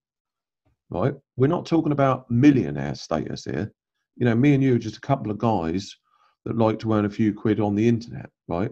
right? 0.89 1.15
We're 1.37 1.47
not 1.47 1.65
talking 1.65 1.93
about 1.93 2.29
millionaire 2.29 2.95
status 2.95 3.45
here. 3.45 3.71
You 4.17 4.25
know, 4.25 4.35
me 4.35 4.53
and 4.53 4.61
you 4.61 4.75
are 4.75 4.79
just 4.79 4.97
a 4.97 5.01
couple 5.01 5.31
of 5.31 5.37
guys 5.37 5.95
that 6.43 6.57
like 6.57 6.79
to 6.79 6.91
earn 6.91 7.05
a 7.05 7.09
few 7.09 7.33
quid 7.33 7.61
on 7.61 7.75
the 7.75 7.87
internet, 7.87 8.29
right? 8.49 8.71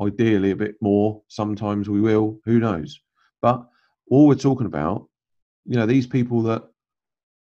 Ideally, 0.00 0.50
a 0.50 0.56
bit 0.56 0.74
more. 0.80 1.22
Sometimes 1.28 1.88
we 1.88 2.00
will. 2.00 2.40
Who 2.44 2.58
knows? 2.58 3.00
But 3.40 3.64
all 4.10 4.26
we're 4.26 4.34
talking 4.34 4.66
about, 4.66 5.08
you 5.64 5.76
know, 5.76 5.86
these 5.86 6.08
people 6.08 6.42
that, 6.42 6.64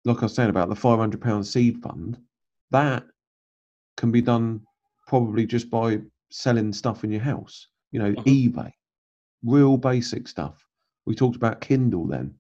like 0.06 0.20
I 0.20 0.26
was 0.26 0.36
saying 0.36 0.50
about 0.50 0.70
the 0.70 0.76
five 0.76 1.00
hundred 1.00 1.22
pound 1.22 1.46
seed 1.46 1.82
fund, 1.82 2.18
that 2.72 3.04
can 3.98 4.12
be 4.12 4.22
done 4.22 4.62
probably 5.08 5.46
just 5.46 5.70
by 5.70 6.00
selling 6.30 6.74
stuff 6.74 7.04
in 7.04 7.12
your 7.12 7.22
house. 7.22 7.68
You 7.92 8.00
know, 8.00 8.12
mm-hmm. 8.12 8.60
eBay, 8.60 8.72
real 9.44 9.78
basic 9.78 10.28
stuff. 10.28 10.66
We 11.06 11.16
talked 11.16 11.36
about 11.36 11.62
Kindle 11.62 12.08
then. 12.08 12.34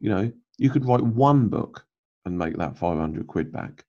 You 0.00 0.10
know, 0.10 0.32
you 0.58 0.70
could 0.70 0.84
write 0.84 1.02
one 1.02 1.48
book 1.48 1.86
and 2.24 2.36
make 2.36 2.56
that 2.56 2.76
500 2.76 3.26
quid 3.26 3.52
back. 3.52 3.84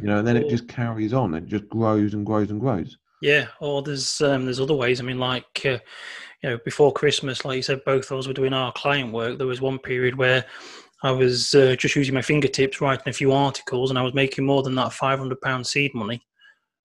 You 0.00 0.06
know, 0.06 0.18
and 0.18 0.26
then 0.26 0.36
it 0.36 0.48
just 0.48 0.68
carries 0.68 1.12
on. 1.12 1.34
It 1.34 1.46
just 1.46 1.68
grows 1.68 2.14
and 2.14 2.24
grows 2.24 2.50
and 2.50 2.60
grows. 2.60 2.96
Yeah, 3.20 3.48
or 3.60 3.82
there's 3.82 4.20
um, 4.20 4.44
there's 4.44 4.60
other 4.60 4.74
ways. 4.74 5.00
I 5.00 5.04
mean, 5.04 5.18
like 5.18 5.62
uh, 5.64 5.78
you 6.42 6.50
know, 6.50 6.58
before 6.64 6.92
Christmas, 6.92 7.44
like 7.44 7.56
you 7.56 7.62
said, 7.62 7.84
both 7.84 8.10
of 8.10 8.18
us 8.18 8.28
were 8.28 8.32
doing 8.32 8.52
our 8.52 8.72
client 8.72 9.12
work. 9.12 9.38
There 9.38 9.46
was 9.46 9.60
one 9.60 9.78
period 9.78 10.16
where 10.16 10.44
I 11.02 11.12
was 11.12 11.54
uh, 11.54 11.76
just 11.78 11.94
using 11.94 12.14
my 12.14 12.22
fingertips, 12.22 12.80
writing 12.80 13.08
a 13.08 13.12
few 13.12 13.32
articles, 13.32 13.90
and 13.90 13.98
I 13.98 14.02
was 14.02 14.14
making 14.14 14.44
more 14.44 14.62
than 14.62 14.74
that 14.76 14.92
five 14.92 15.18
hundred 15.18 15.40
pound 15.40 15.66
seed 15.66 15.94
money. 15.94 16.20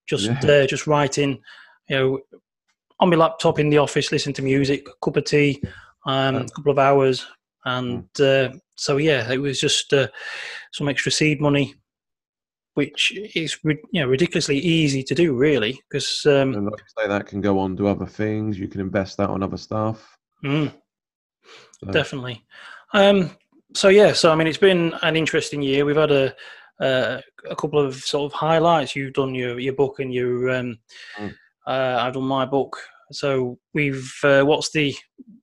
Just 0.08 0.26
yeah. 0.26 0.64
uh, 0.64 0.68
just 0.68 0.86
writing, 0.86 1.42
you 1.90 1.96
know, 1.96 2.20
on 3.00 3.10
my 3.10 3.16
laptop 3.16 3.58
in 3.60 3.70
the 3.70 3.80
office, 3.80 4.12
listening 4.12 4.36
to 4.36 4.42
music, 4.42 4.88
a 4.88 5.06
cup 5.06 5.18
of 5.18 5.24
tea, 5.24 5.62
um, 6.06 6.36
a 6.36 6.48
couple 6.50 6.72
of 6.72 6.80
hours, 6.80 7.26
and 7.66 8.08
mm. 8.14 8.54
uh, 8.54 8.58
so 8.76 8.98
yeah, 8.98 9.32
it 9.32 9.38
was 9.38 9.60
just 9.60 9.94
uh, 9.94 10.08
some 10.74 10.90
extra 10.90 11.12
seed 11.12 11.42
money, 11.42 11.74
which 12.76 13.14
is 13.36 13.58
you 13.64 14.02
know 14.02 14.08
ridiculously 14.08 14.60
easy 14.60 15.02
to 15.04 15.16
do, 15.16 15.34
really, 15.34 15.82
because 15.90 16.26
um, 16.28 16.54
and 16.54 16.66
like 16.66 16.84
say, 17.00 17.08
that 17.08 17.26
can 17.26 17.42
go 17.42 17.58
on 17.58 17.76
to 17.78 17.88
other 17.88 18.06
things. 18.06 18.60
You 18.60 18.68
can 18.68 18.82
invest 18.82 19.18
that 19.18 19.30
on 19.30 19.42
other 19.42 19.58
stuff. 19.58 20.16
Mm, 20.44 20.72
so. 21.84 21.92
Definitely. 21.92 22.46
Um, 22.94 23.32
so 23.76 23.90
yeah, 23.90 24.14
so 24.14 24.32
I 24.32 24.36
mean, 24.36 24.48
it's 24.48 24.58
been 24.58 24.94
an 25.02 25.16
interesting 25.16 25.62
year. 25.62 25.86
We've 25.86 25.96
had 25.96 26.12
a 26.12 26.36
uh, 26.80 27.22
a 27.50 27.56
couple 27.56 27.80
of 27.80 27.96
sort 27.96 28.32
of 28.32 28.38
highlights. 28.38 28.96
You've 28.96 29.14
done 29.14 29.36
your 29.36 29.60
your 29.60 29.74
book 29.74 30.00
and 30.00 30.14
your 30.14 30.50
um, 30.50 30.80
mm. 31.18 31.34
uh, 31.68 31.98
I've 32.00 32.14
done 32.14 32.24
my 32.24 32.46
book. 32.46 32.78
So 33.12 33.60
we've 33.74 34.12
uh, 34.24 34.44
what's 34.44 34.72
the 34.72 34.96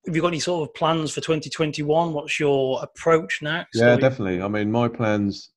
have 0.05 0.15
you 0.15 0.21
got 0.21 0.29
any 0.29 0.39
sort 0.39 0.67
of 0.67 0.75
plans 0.75 1.11
for 1.11 1.21
2021? 1.21 2.13
What's 2.13 2.39
your 2.39 2.81
approach 2.83 3.41
next? 3.41 3.77
Yeah, 3.77 3.95
definitely. 3.95 4.41
I 4.41 4.47
mean, 4.47 4.71
my 4.71 4.87
plans. 4.87 5.51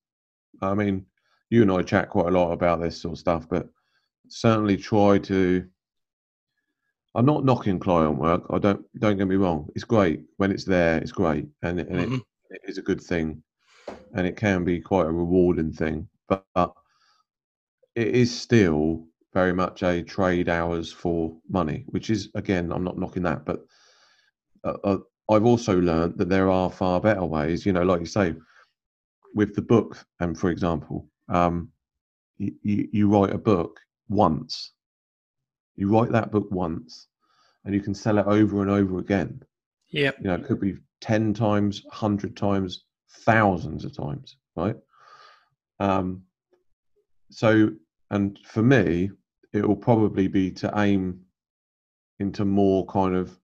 I 0.62 0.74
mean, 0.74 1.06
you 1.50 1.62
and 1.62 1.72
I 1.72 1.82
chat 1.82 2.08
quite 2.08 2.28
a 2.28 2.30
lot 2.30 2.52
about 2.52 2.80
this 2.80 3.00
sort 3.00 3.12
of 3.12 3.18
stuff, 3.18 3.48
but 3.48 3.68
certainly 4.28 4.76
try 4.76 5.18
to. 5.18 5.64
I'm 7.16 7.26
not 7.26 7.44
knocking 7.44 7.78
client 7.78 8.18
work. 8.18 8.42
I 8.50 8.58
don't 8.58 8.84
don't 8.98 9.16
get 9.16 9.28
me 9.28 9.36
wrong. 9.36 9.68
It's 9.74 9.84
great 9.84 10.22
when 10.36 10.50
it's 10.50 10.64
there. 10.64 10.98
It's 10.98 11.12
great, 11.12 11.46
and, 11.62 11.80
and 11.80 11.88
mm-hmm. 11.88 12.14
it 12.14 12.22
is 12.64 12.78
a 12.78 12.82
good 12.82 13.00
thing, 13.00 13.42
and 14.14 14.26
it 14.26 14.36
can 14.36 14.64
be 14.64 14.80
quite 14.80 15.06
a 15.06 15.12
rewarding 15.12 15.72
thing. 15.72 16.08
But, 16.28 16.44
but 16.54 16.72
it 17.94 18.08
is 18.08 18.34
still 18.34 19.06
very 19.32 19.52
much 19.52 19.82
a 19.82 20.02
trade 20.02 20.48
hours 20.48 20.92
for 20.92 21.36
money, 21.48 21.84
which 21.88 22.10
is 22.10 22.30
again, 22.34 22.72
I'm 22.72 22.84
not 22.84 22.98
knocking 22.98 23.24
that, 23.24 23.44
but 23.44 23.64
uh, 24.64 24.76
uh, 24.84 24.98
I've 25.30 25.44
also 25.44 25.78
learned 25.80 26.18
that 26.18 26.28
there 26.28 26.50
are 26.50 26.70
far 26.70 27.00
better 27.00 27.24
ways. 27.24 27.66
You 27.66 27.72
know, 27.72 27.82
like 27.82 28.00
you 28.00 28.06
say, 28.06 28.34
with 29.34 29.54
the 29.54 29.62
book, 29.62 30.04
and 30.20 30.38
for 30.38 30.50
example, 30.50 31.08
um, 31.28 31.70
you, 32.38 32.52
you, 32.62 32.88
you 32.92 33.08
write 33.08 33.32
a 33.34 33.38
book 33.38 33.80
once, 34.08 34.72
you 35.76 35.88
write 35.88 36.12
that 36.12 36.30
book 36.30 36.46
once, 36.50 37.08
and 37.64 37.74
you 37.74 37.80
can 37.80 37.94
sell 37.94 38.18
it 38.18 38.26
over 38.26 38.62
and 38.62 38.70
over 38.70 38.98
again. 38.98 39.42
Yeah, 39.90 40.12
you 40.18 40.28
know, 40.28 40.34
it 40.34 40.44
could 40.44 40.60
be 40.60 40.76
ten 41.04 41.34
times, 41.34 41.82
hundred 41.90 42.34
times, 42.34 42.84
thousands 43.10 43.84
of 43.84 43.94
times, 43.94 44.38
right? 44.56 44.74
Um, 45.78 46.22
so, 47.30 47.72
and 48.10 48.38
for 48.42 48.62
me, 48.62 49.10
it 49.52 49.68
will 49.68 49.76
probably 49.76 50.28
be 50.28 50.50
to 50.52 50.72
aim 50.76 51.20
into 52.20 52.46
more 52.46 52.86
kind 52.86 53.14
of 53.14 53.38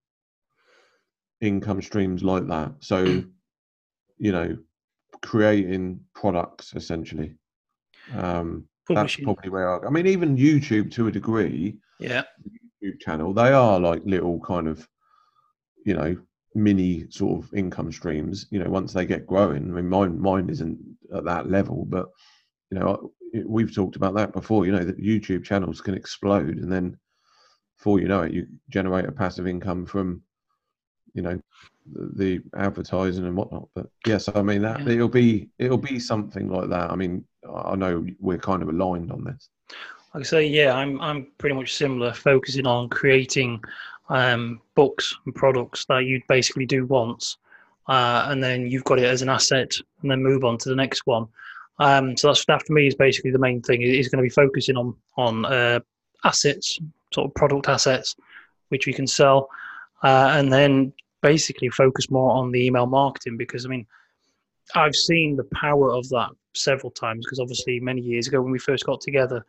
income 1.42 1.82
streams 1.82 2.24
like 2.24 2.46
that. 2.46 2.72
So, 2.80 3.04
you 4.18 4.32
know, 4.32 4.56
creating 5.20 6.00
products 6.14 6.72
essentially. 6.74 7.34
Um, 8.16 8.64
that's 8.88 9.16
probably 9.16 9.50
where 9.50 9.84
I, 9.84 9.86
I 9.86 9.90
mean, 9.90 10.06
even 10.06 10.34
YouTube 10.34 10.90
to 10.92 11.08
a 11.08 11.12
degree. 11.12 11.76
Yeah. 11.98 12.22
YouTube 12.82 13.00
channel, 13.00 13.34
they 13.34 13.52
are 13.52 13.78
like 13.78 14.00
little 14.06 14.40
kind 14.40 14.66
of, 14.66 14.88
you 15.84 15.94
know, 15.94 16.16
mini 16.54 17.06
sort 17.10 17.44
of 17.44 17.54
income 17.54 17.92
streams. 17.92 18.46
You 18.50 18.62
know, 18.62 18.70
once 18.70 18.92
they 18.92 19.06
get 19.06 19.26
growing. 19.26 19.70
I 19.70 19.74
mean, 19.74 19.88
mine 19.88 20.20
mine 20.20 20.48
isn't 20.50 20.78
at 21.14 21.24
that 21.24 21.50
level, 21.50 21.84
but 21.84 22.08
you 22.70 22.78
know, 22.78 23.12
we've 23.46 23.74
talked 23.74 23.96
about 23.96 24.14
that 24.14 24.32
before. 24.32 24.66
You 24.66 24.72
know, 24.72 24.84
that 24.84 25.00
YouTube 25.00 25.44
channels 25.44 25.80
can 25.80 25.94
explode, 25.94 26.58
and 26.58 26.72
then 26.72 26.96
before 27.78 28.00
you 28.00 28.08
know 28.08 28.22
it, 28.22 28.32
you 28.32 28.46
generate 28.68 29.06
a 29.06 29.12
passive 29.12 29.46
income 29.46 29.86
from 29.86 30.22
you 31.14 31.22
know 31.22 31.40
the, 31.86 32.40
advertising 32.56 33.26
and 33.26 33.36
whatnot. 33.36 33.68
But 33.74 33.86
yes, 34.06 34.28
I 34.34 34.42
mean 34.42 34.62
that 34.62 34.80
yeah. 34.80 34.94
it'll 34.94 35.08
be 35.08 35.48
it'll 35.58 35.78
be 35.78 35.98
something 35.98 36.48
like 36.48 36.68
that. 36.70 36.90
I 36.90 36.96
mean, 36.96 37.24
I 37.52 37.74
know 37.76 38.06
we're 38.18 38.38
kind 38.38 38.62
of 38.62 38.68
aligned 38.68 39.10
on 39.10 39.24
this. 39.24 39.48
Like 40.14 40.22
I 40.22 40.24
say, 40.24 40.46
yeah, 40.46 40.74
I'm 40.74 41.00
I'm 41.00 41.28
pretty 41.38 41.54
much 41.54 41.74
similar, 41.74 42.12
focusing 42.12 42.66
on 42.66 42.88
creating 42.88 43.62
um, 44.10 44.60
books 44.74 45.16
and 45.24 45.34
products 45.34 45.86
that 45.86 46.04
you 46.04 46.20
basically 46.28 46.66
do 46.66 46.84
once, 46.84 47.38
uh, 47.88 48.26
and 48.28 48.42
then 48.42 48.66
you've 48.66 48.84
got 48.84 48.98
it 48.98 49.04
as 49.04 49.22
an 49.22 49.30
asset, 49.30 49.72
and 50.02 50.10
then 50.10 50.22
move 50.22 50.44
on 50.44 50.58
to 50.58 50.68
the 50.68 50.76
next 50.76 51.06
one. 51.06 51.26
Um, 51.78 52.16
so 52.16 52.26
that's 52.26 52.44
that 52.44 52.66
for 52.66 52.74
me 52.74 52.86
is 52.86 52.94
basically 52.94 53.30
the 53.30 53.38
main 53.38 53.62
thing. 53.62 53.80
Is 53.80 54.08
going 54.08 54.22
to 54.22 54.28
be 54.28 54.34
focusing 54.34 54.76
on 54.76 54.94
on 55.16 55.46
uh, 55.46 55.80
assets, 56.24 56.78
sort 57.14 57.28
of 57.28 57.34
product 57.34 57.68
assets, 57.68 58.16
which 58.68 58.86
we 58.86 58.92
can 58.92 59.06
sell, 59.06 59.48
uh, 60.02 60.32
and 60.34 60.52
then 60.52 60.92
basically 61.22 61.68
focus 61.70 62.10
more 62.10 62.32
on 62.32 62.50
the 62.50 62.66
email 62.66 62.86
marketing 62.86 63.36
because 63.36 63.64
I 63.64 63.68
mean, 63.68 63.86
I've 64.74 64.96
seen 64.96 65.36
the 65.36 65.48
power 65.54 65.92
of 65.92 66.08
that 66.10 66.30
several 66.54 66.90
times 66.90 67.24
because 67.24 67.40
obviously 67.40 67.80
many 67.80 68.00
years 68.00 68.26
ago 68.26 68.42
when 68.42 68.52
we 68.52 68.58
first 68.58 68.84
got 68.84 69.00
together, 69.00 69.44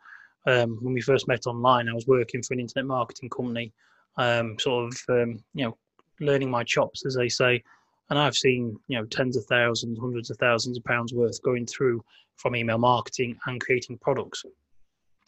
um, 0.46 0.78
when 0.80 0.94
we 0.94 1.00
first 1.00 1.28
met 1.28 1.46
online, 1.46 1.88
I 1.88 1.94
was 1.94 2.06
working 2.06 2.42
for 2.42 2.54
an 2.54 2.60
internet 2.60 2.86
marketing 2.86 3.30
company, 3.30 3.72
um, 4.16 4.58
sort 4.58 4.92
of 4.92 5.00
um, 5.08 5.42
you 5.54 5.64
know 5.64 5.76
learning 6.20 6.50
my 6.50 6.62
chops 6.62 7.04
as 7.06 7.14
they 7.14 7.28
say, 7.28 7.62
and 8.10 8.18
I've 8.18 8.36
seen 8.36 8.78
you 8.88 8.98
know 8.98 9.04
tens 9.06 9.36
of 9.36 9.44
thousands, 9.46 9.98
hundreds 9.98 10.30
of 10.30 10.38
thousands 10.38 10.78
of 10.78 10.84
pounds 10.84 11.12
worth 11.12 11.42
going 11.42 11.66
through 11.66 12.04
from 12.36 12.56
email 12.56 12.78
marketing 12.78 13.38
and 13.46 13.60
creating 13.60 13.98
products. 13.98 14.44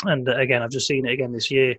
And 0.04 0.28
uh, 0.28 0.36
again, 0.36 0.62
I've 0.62 0.70
just 0.70 0.86
seen 0.86 1.06
it 1.06 1.12
again 1.12 1.32
this 1.32 1.50
year. 1.50 1.76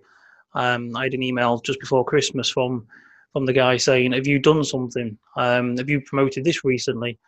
Um, 0.54 0.96
I 0.96 1.04
had 1.04 1.14
an 1.14 1.22
email 1.22 1.58
just 1.58 1.80
before 1.80 2.04
Christmas 2.04 2.48
from 2.48 2.86
from 3.32 3.46
the 3.46 3.52
guy 3.52 3.76
saying, 3.76 4.12
"Have 4.12 4.26
you 4.26 4.38
done 4.38 4.64
something? 4.64 5.16
Um, 5.36 5.76
have 5.76 5.88
you 5.88 6.00
promoted 6.00 6.44
this 6.44 6.64
recently?" 6.64 7.18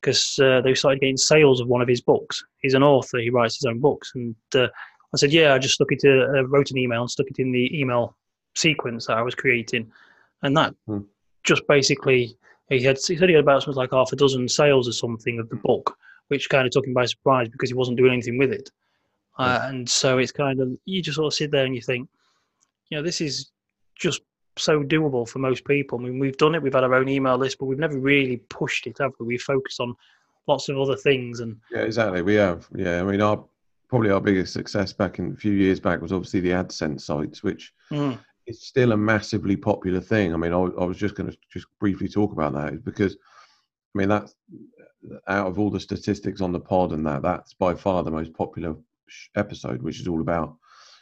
Because 0.00 0.38
uh, 0.38 0.60
they 0.60 0.74
started 0.74 1.00
getting 1.00 1.16
sales 1.16 1.60
of 1.60 1.68
one 1.68 1.82
of 1.82 1.88
his 1.88 2.00
books. 2.00 2.44
He's 2.62 2.74
an 2.74 2.82
author; 2.82 3.18
he 3.18 3.30
writes 3.30 3.56
his 3.56 3.66
own 3.66 3.80
books. 3.80 4.12
And 4.14 4.34
uh, 4.54 4.68
I 5.14 5.16
said, 5.16 5.32
"Yeah, 5.32 5.54
I 5.54 5.58
just 5.58 5.74
stuck 5.74 5.92
it. 5.92 6.00
To, 6.00 6.38
uh, 6.38 6.42
wrote 6.44 6.70
an 6.70 6.78
email 6.78 7.02
and 7.02 7.10
stuck 7.10 7.26
it 7.26 7.38
in 7.38 7.52
the 7.52 7.78
email 7.78 8.16
sequence 8.58 9.06
that 9.06 9.16
I 9.16 9.22
was 9.22 9.34
creating, 9.34 9.90
and 10.42 10.56
that 10.56 10.74
hmm. 10.86 11.00
just 11.44 11.66
basically." 11.66 12.36
He 12.70 12.82
had 12.82 12.98
he 12.98 13.16
said 13.16 13.30
he 13.30 13.34
had 13.34 13.44
about 13.44 13.62
something 13.62 13.78
like 13.78 13.92
half 13.92 14.12
a 14.12 14.16
dozen 14.16 14.46
sales 14.46 14.86
or 14.86 14.92
something 14.92 15.38
of 15.38 15.48
the 15.48 15.56
book, 15.56 15.96
which 16.26 16.50
kind 16.50 16.66
of 16.66 16.70
took 16.70 16.86
him 16.86 16.92
by 16.92 17.06
surprise 17.06 17.48
because 17.48 17.70
he 17.70 17.74
wasn't 17.74 17.96
doing 17.96 18.12
anything 18.12 18.36
with 18.36 18.52
it. 18.52 18.70
Uh, 19.38 19.60
and 19.62 19.88
so 19.88 20.18
it's 20.18 20.32
kind 20.32 20.60
of 20.60 20.76
you 20.84 21.00
just 21.00 21.16
sort 21.16 21.32
of 21.32 21.34
sit 21.34 21.50
there 21.50 21.64
and 21.64 21.74
you 21.74 21.80
think, 21.80 22.08
you 22.90 22.98
know, 22.98 23.02
this 23.02 23.20
is 23.20 23.50
just 23.94 24.22
so 24.56 24.82
doable 24.82 25.28
for 25.28 25.38
most 25.38 25.64
people. 25.64 25.98
I 25.98 26.02
mean, 26.02 26.18
we've 26.18 26.36
done 26.36 26.54
it. 26.54 26.62
We've 26.62 26.74
had 26.74 26.84
our 26.84 26.94
own 26.94 27.08
email 27.08 27.38
list, 27.38 27.58
but 27.58 27.66
we've 27.66 27.78
never 27.78 27.98
really 27.98 28.38
pushed 28.48 28.86
it, 28.86 28.98
have 28.98 29.12
we? 29.20 29.26
We 29.26 29.38
focused 29.38 29.80
on 29.80 29.94
lots 30.48 30.68
of 30.68 30.78
other 30.78 30.96
things. 30.96 31.40
And 31.40 31.56
yeah, 31.70 31.82
exactly. 31.82 32.22
We 32.22 32.34
have. 32.34 32.68
Yeah, 32.74 33.00
I 33.00 33.04
mean, 33.04 33.20
our 33.20 33.44
probably 33.88 34.10
our 34.10 34.20
biggest 34.20 34.52
success 34.52 34.92
back 34.92 35.18
in 35.18 35.32
a 35.32 35.36
few 35.36 35.52
years 35.52 35.78
back 35.80 36.02
was 36.02 36.12
obviously 36.12 36.40
the 36.40 36.50
AdSense 36.50 37.02
sites, 37.02 37.42
which 37.42 37.72
mm. 37.90 38.18
Is 38.48 38.66
still 38.66 38.92
a 38.92 38.96
massively 38.96 39.56
popular 39.56 40.00
thing. 40.00 40.32
I 40.32 40.36
mean, 40.36 40.52
I, 40.52 40.58
I 40.58 40.84
was 40.84 40.96
just 40.96 41.14
going 41.14 41.30
to 41.30 41.36
just 41.52 41.66
briefly 41.78 42.08
talk 42.08 42.32
about 42.32 42.54
that 42.54 42.84
because, 42.84 43.14
I 43.94 43.98
mean, 43.98 44.08
that's 44.08 44.34
out 45.26 45.46
of 45.46 45.58
all 45.58 45.70
the 45.70 45.80
statistics 45.80 46.40
on 46.40 46.52
the 46.52 46.60
pod 46.60 46.92
and 46.92 47.06
that, 47.06 47.22
that's 47.22 47.54
by 47.54 47.74
far 47.74 48.02
the 48.02 48.10
most 48.10 48.32
popular 48.32 48.74
episode, 49.36 49.82
which 49.82 50.00
is 50.00 50.08
all 50.08 50.20
about 50.20 50.56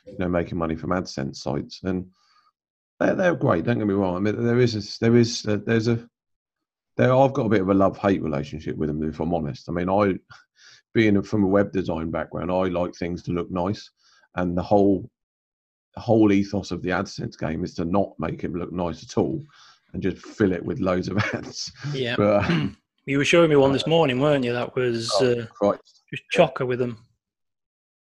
you 0.06 0.18
know 0.18 0.28
making 0.28 0.58
money 0.58 0.76
from 0.76 0.90
AdSense 0.90 1.36
sites 1.36 1.80
and 1.82 2.06
they're, 2.98 3.14
they're 3.14 3.34
great. 3.34 3.64
Don't 3.64 3.78
get 3.78 3.86
me 3.86 3.94
wrong. 3.94 4.16
I 4.16 4.20
mean, 4.20 4.44
there 4.44 4.60
is 4.60 4.74
a, 4.74 5.00
there 5.00 5.16
is 5.16 5.44
uh, 5.46 5.52
a, 5.52 5.56
there's 5.58 5.88
I've 5.88 7.32
got 7.32 7.46
a 7.46 7.50
bit 7.50 7.60
of 7.60 7.68
a 7.68 7.74
love 7.74 7.98
hate 7.98 8.22
relationship 8.22 8.76
with 8.76 8.88
them, 8.88 9.02
if 9.02 9.20
I'm 9.20 9.34
honest. 9.34 9.68
I 9.68 9.72
mean, 9.72 9.90
I, 9.90 10.14
being 10.94 11.20
from 11.22 11.44
a 11.44 11.48
web 11.48 11.72
design 11.72 12.10
background, 12.10 12.50
I 12.50 12.64
like 12.64 12.94
things 12.94 13.22
to 13.24 13.32
look 13.32 13.50
nice, 13.50 13.90
and 14.34 14.56
the 14.56 14.62
whole, 14.62 15.10
whole 15.96 16.32
ethos 16.32 16.70
of 16.70 16.82
the 16.82 16.90
AdSense 16.90 17.38
game 17.38 17.64
is 17.64 17.74
to 17.74 17.84
not 17.84 18.12
make 18.18 18.44
it 18.44 18.52
look 18.52 18.72
nice 18.72 19.02
at 19.02 19.18
all, 19.18 19.42
and 19.92 20.02
just 20.02 20.18
fill 20.18 20.52
it 20.52 20.64
with 20.64 20.80
loads 20.80 21.08
of 21.08 21.18
ads. 21.34 21.72
Yeah. 21.92 22.16
But, 22.16 22.50
you 23.06 23.18
were 23.18 23.24
showing 23.24 23.50
me 23.50 23.56
one 23.56 23.72
this 23.72 23.86
morning, 23.86 24.20
weren't 24.20 24.44
you? 24.44 24.52
That 24.52 24.74
was 24.74 25.10
oh, 25.20 25.46
uh, 25.62 25.76
just 26.10 26.24
chocker 26.34 26.60
yeah. 26.60 26.66
with 26.66 26.78
them. 26.78 26.98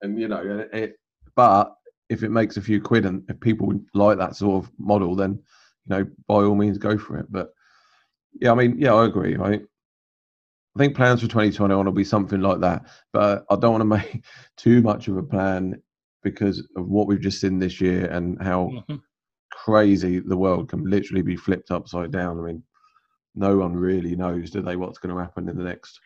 And 0.00 0.18
you 0.18 0.28
know, 0.28 0.66
it, 0.72 0.96
but 1.34 1.74
if 2.08 2.22
it 2.22 2.30
makes 2.30 2.56
a 2.56 2.62
few 2.62 2.80
quid 2.80 3.06
and 3.06 3.24
if 3.28 3.38
people 3.40 3.72
like 3.94 4.18
that 4.18 4.36
sort 4.36 4.64
of 4.64 4.70
model, 4.78 5.14
then 5.14 5.40
you 5.86 5.96
know, 5.96 6.06
by 6.28 6.36
all 6.36 6.54
means, 6.54 6.78
go 6.78 6.98
for 6.98 7.18
it. 7.18 7.26
But 7.30 7.50
yeah, 8.40 8.52
I 8.52 8.54
mean, 8.54 8.76
yeah, 8.78 8.94
I 8.94 9.06
agree. 9.06 9.36
I 9.36 9.50
think 9.50 9.62
I 10.74 10.78
think 10.78 10.96
plans 10.96 11.20
for 11.20 11.28
2021 11.28 11.84
will 11.84 11.92
be 11.92 12.04
something 12.04 12.40
like 12.40 12.60
that. 12.60 12.86
But 13.12 13.44
I 13.50 13.56
don't 13.56 13.72
want 13.72 13.82
to 13.82 13.84
make 14.12 14.24
too 14.56 14.82
much 14.82 15.08
of 15.08 15.16
a 15.16 15.22
plan 15.22 15.82
because 16.22 16.60
of 16.76 16.88
what 16.88 17.06
we've 17.06 17.20
just 17.20 17.40
seen 17.40 17.58
this 17.58 17.80
year 17.80 18.06
and 18.06 18.40
how 18.42 18.70
mm-hmm. 18.72 18.96
crazy 19.50 20.20
the 20.20 20.36
world 20.36 20.68
can 20.68 20.84
literally 20.84 21.22
be 21.22 21.36
flipped 21.36 21.70
upside 21.70 22.10
down. 22.12 22.38
I 22.38 22.42
mean, 22.42 22.62
no 23.34 23.56
one 23.56 23.74
really 23.74 24.14
knows, 24.14 24.50
do 24.50 24.62
they, 24.62 24.76
what's 24.76 24.98
going 24.98 25.14
to 25.14 25.20
happen 25.20 25.48
in 25.48 25.56
the 25.56 25.64
next, 25.64 25.98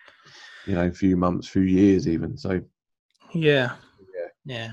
you 0.67 0.75
know, 0.75 0.91
few 0.91 1.17
months, 1.17 1.49
few 1.49 1.63
years, 1.63 2.09
even. 2.09 2.37
So, 2.37 2.61
yeah, 3.35 3.73
yeah, 4.15 4.29
yeah. 4.45 4.71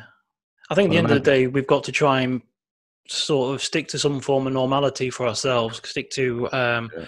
I 0.70 0.76
think 0.76 0.90
at 0.90 0.92
the 0.92 0.98
end 0.98 1.12
of 1.12 1.14
the 1.14 1.20
day, 1.20 1.48
we've 1.48 1.68
got 1.68 1.84
to 1.86 1.92
try 1.92 2.22
and 2.22 2.42
sort 3.08 3.54
of 3.54 3.62
stick 3.62 3.88
to 3.90 4.00
some 4.00 4.20
form 4.20 4.48
of 4.48 4.54
normality 4.54 5.10
for 5.10 5.28
ourselves, 5.28 5.82
stick 5.84 6.10
to 6.12 6.52
um, 6.54 6.90
yeah. 6.98 7.06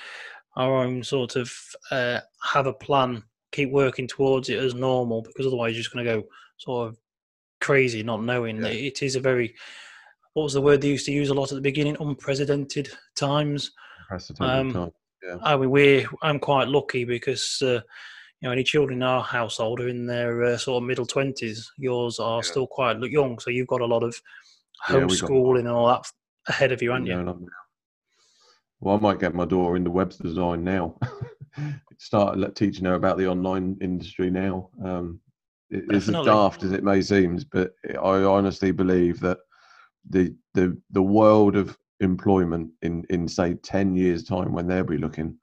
our 0.58 0.76
own 0.84 1.04
sort 1.04 1.36
of 1.36 1.52
uh, 1.92 2.20
have 2.44 2.68
a 2.68 2.74
plan, 2.74 3.24
keep 3.52 3.72
working 3.72 4.08
towards 4.08 4.50
it 4.50 4.60
as 4.60 4.76
normal, 4.76 5.22
because 5.22 5.46
otherwise 5.46 5.74
you're 5.74 5.84
just 5.84 5.94
going 5.94 6.06
to 6.06 6.12
go 6.16 6.24
sort 6.58 6.90
of 6.90 6.98
crazy, 7.66 8.04
not 8.04 8.24
knowing 8.24 8.62
yeah. 8.62 8.68
it 8.68 9.02
is 9.02 9.16
a 9.16 9.20
very 9.20 9.56
what 10.34 10.44
was 10.44 10.54
the 10.54 10.62
word 10.62 10.82
they 10.82 10.90
used 10.90 11.08
to 11.08 11.12
use 11.12 11.30
a 11.30 11.34
lot 11.34 11.52
at 11.52 11.56
the 11.56 11.62
beginning? 11.62 11.98
Unprecedented 12.00 12.90
times. 13.16 13.72
Unprecedented 14.02 14.76
um, 14.76 14.92
Yeah. 15.24 15.38
I 15.42 15.58
mean, 15.58 15.72
we're 15.72 16.06
I'm 16.22 16.38
quite 16.38 16.68
lucky 16.68 17.06
because 17.06 17.60
uh, 17.64 17.82
you 18.40 18.44
know 18.44 18.52
any 18.52 18.64
children 18.64 19.00
in 19.00 19.04
our 19.04 19.24
household 19.24 19.80
are 19.80 19.88
in 19.88 20.06
their 20.06 20.44
uh, 20.44 20.58
sort 20.58 20.84
of 20.84 20.88
middle 20.88 21.08
twenties. 21.08 21.72
Yours 21.78 22.20
are 22.20 22.38
yeah. 22.38 22.52
still 22.52 22.68
quite 22.68 23.00
young, 23.02 23.40
so 23.40 23.50
you've 23.50 23.74
got 23.76 23.82
a 23.82 23.86
lot 23.86 24.04
of 24.04 24.16
homeschooling 24.88 25.60
and 25.62 25.70
all 25.70 25.88
that 25.88 26.06
ahead 26.48 26.72
of 26.72 26.84
you, 26.84 26.92
aren't 26.92 27.08
you? 27.08 27.50
Well, 28.80 28.96
I 28.96 29.00
might 29.00 29.20
get 29.20 29.34
my 29.34 29.46
daughter 29.46 29.76
into 29.76 29.90
web 29.90 30.14
design 30.22 30.64
now. 30.64 31.00
Start 31.98 32.38
let 32.38 32.56
teaching 32.56 32.86
her 32.86 32.94
about 32.94 33.18
the 33.18 33.28
online 33.28 33.78
industry 33.82 34.30
now. 34.30 34.70
Um, 34.84 35.22
it's 35.70 36.08
as 36.08 36.26
daft 36.26 36.64
as 36.64 36.72
it 36.72 36.84
may 36.84 37.02
seem, 37.02 37.40
but 37.52 37.74
I 37.90 38.24
honestly 38.24 38.72
believe 38.72 39.20
that 39.22 39.40
the 40.10 40.36
the 40.54 40.78
the 40.92 41.02
world 41.02 41.56
of 41.56 41.78
employment 42.00 42.72
in 42.82 43.04
in 43.10 43.28
say 43.28 43.56
ten 43.56 43.96
years' 43.96 44.24
time, 44.24 44.54
when 44.54 44.68
they'll 44.68 44.84
be 44.84 44.98
looking, 44.98 45.38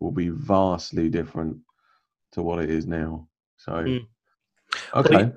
will 0.00 0.10
be 0.10 0.28
vastly 0.28 1.08
different 1.08 1.58
to 2.32 2.42
what 2.42 2.62
it 2.62 2.70
is 2.70 2.86
now. 2.86 3.28
So, 3.56 3.72
mm. 3.72 4.06
okay. 4.94 5.32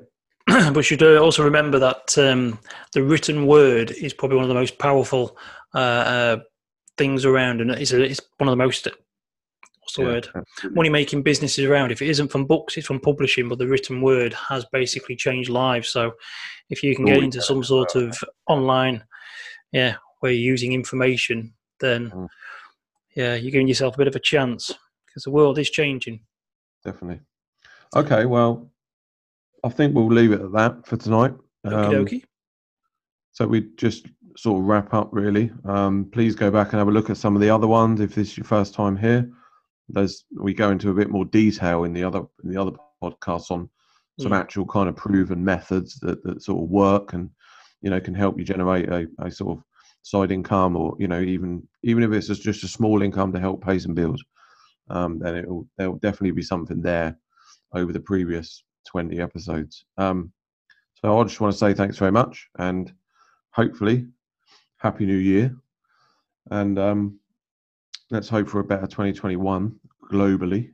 we 0.73 0.84
should 0.84 1.03
also 1.03 1.43
remember 1.43 1.77
that 1.80 2.17
um, 2.17 2.60
the 2.93 3.03
written 3.03 3.45
word 3.45 3.91
is 3.91 4.13
probably 4.13 4.38
one 4.38 4.43
of 4.43 4.49
the 4.49 4.56
most 4.56 4.80
powerful 4.80 5.38
uh, 5.75 5.77
uh, 5.77 6.38
things 6.97 7.25
around, 7.25 7.62
and 7.62 7.71
it's, 7.71 7.91
a, 7.91 8.01
it's 8.01 8.21
one 8.38 8.47
of 8.47 8.51
the 8.51 8.63
most 8.63 8.88
what's 9.88 9.95
the 9.95 10.04
yeah, 10.04 10.43
word 10.65 10.76
money 10.76 10.89
making 10.89 11.23
businesses 11.23 11.65
around. 11.65 11.91
If 11.91 12.02
it 12.02 12.10
isn't 12.10 12.32
from 12.32 12.45
books, 12.45 12.78
it's 12.78 12.88
from 12.88 13.00
publishing, 13.00 13.47
but 13.47 13.58
the 13.58 13.67
written 13.67 14.02
word 14.02 14.34
has 14.34 14.65
basically 14.71 15.15
changed 15.15 15.50
lives. 15.50 15.89
So 15.89 16.12
if 16.69 16.84
you 16.84 16.95
can 16.95 17.06
get 17.06 17.23
into 17.23 17.41
some 17.41 17.63
sort 17.63 17.95
of 17.95 18.17
online, 18.47 19.04
yeah, 19.71 19.95
where 20.19 20.32
you're 20.32 20.52
using 20.52 20.73
information, 20.73 21.54
then 21.80 22.12
mm. 22.12 22.28
yeah, 23.15 23.36
you're 23.36 23.52
giving 23.52 23.67
yourself 23.67 23.95
a 23.95 23.97
bit 23.97 24.08
of 24.08 24.15
a 24.15 24.19
chance 24.19 24.73
because 25.06 25.23
the 25.23 25.32
world 25.32 25.58
is 25.58 25.69
changing. 25.69 26.19
Definitely. 26.84 27.21
Okay, 27.95 28.26
well, 28.26 28.69
I 29.63 29.69
think 29.69 29.95
we'll 29.95 30.08
leave 30.08 30.32
it 30.32 30.41
at 30.41 30.52
that 30.52 30.86
for 30.86 30.97
tonight. 30.97 31.34
Um, 31.63 32.08
so 33.32 33.47
we 33.47 33.67
just 33.78 34.08
sort 34.36 34.60
of 34.60 34.65
wrap 34.65 34.93
up 34.93 35.10
really. 35.12 35.52
Um, 35.65 36.10
please 36.12 36.36
go 36.36 36.52
back 36.52 36.71
and 36.71 36.80
have 36.80 36.88
a 36.88 36.91
look 36.91 37.10
at 37.10 37.17
some 37.17 37.36
of 37.36 37.41
the 37.41 37.50
other 37.50 37.67
ones 37.67 38.00
if 38.00 38.15
this 38.15 38.30
is 38.30 38.38
your 38.38 38.45
first 38.45 38.73
time 38.73 38.95
here. 38.95 39.30
There's 39.89 40.26
we 40.39 40.54
go 40.54 40.71
into 40.71 40.89
a 40.89 40.93
bit 40.93 41.10
more 41.10 41.26
detail 41.26 41.84
in 41.84 41.93
the 41.93 42.04
other 42.04 42.23
in 42.43 42.52
the 42.52 42.62
other 42.62 42.71
podcasts 43.02 43.52
on 43.52 43.69
some 44.19 44.32
mm. 44.32 44.39
actual 44.39 44.65
kind 44.65 44.89
of 44.89 44.95
proven 44.95 45.43
methods 45.43 46.00
that, 46.00 46.23
that 46.23 46.41
sort 46.41 46.63
of 46.63 46.69
work 46.69 47.13
and 47.13 47.30
you 47.82 47.89
know 47.89 48.00
can 48.00 48.13
help 48.13 48.38
you 48.38 48.43
generate 48.43 48.89
a, 48.89 49.08
a 49.19 49.32
sort 49.32 49.58
of 49.58 49.63
side 50.02 50.32
income 50.32 50.76
or 50.76 50.95
you 51.00 51.08
know 51.08 51.19
even 51.19 51.65
even 51.84 52.04
if 52.04 52.12
it's 52.12 52.28
just 52.39 52.63
a 52.63 52.67
small 52.67 53.02
income 53.02 53.32
to 53.32 53.39
help 53.39 53.63
pay 53.63 53.78
some 53.78 53.93
bills 53.93 54.23
um, 54.89 55.19
then 55.19 55.36
it'll 55.36 55.67
there'll 55.78 55.97
definitely 55.97 56.32
be 56.32 56.41
something 56.41 56.82
there 56.82 57.17
over 57.73 57.91
the 57.91 58.00
previous 58.00 58.63
20 58.88 59.19
episodes. 59.19 59.86
Um, 59.97 60.32
so 60.95 61.19
I 61.19 61.23
just 61.23 61.39
want 61.39 61.54
to 61.54 61.60
say 61.60 61.73
thanks 61.73 61.97
very 61.97 62.12
much 62.12 62.47
and 62.58 62.91
hopefully 63.52 64.08
happy 64.78 65.06
new 65.06 65.17
year. 65.17 65.56
And 66.50 66.80
um, 66.80 67.19
let's 68.10 68.30
hope 68.30 68.50
for 68.50 68.60
a 68.60 68.63
better 68.63 68.88
2021 68.88 69.76
globally. 70.12 70.72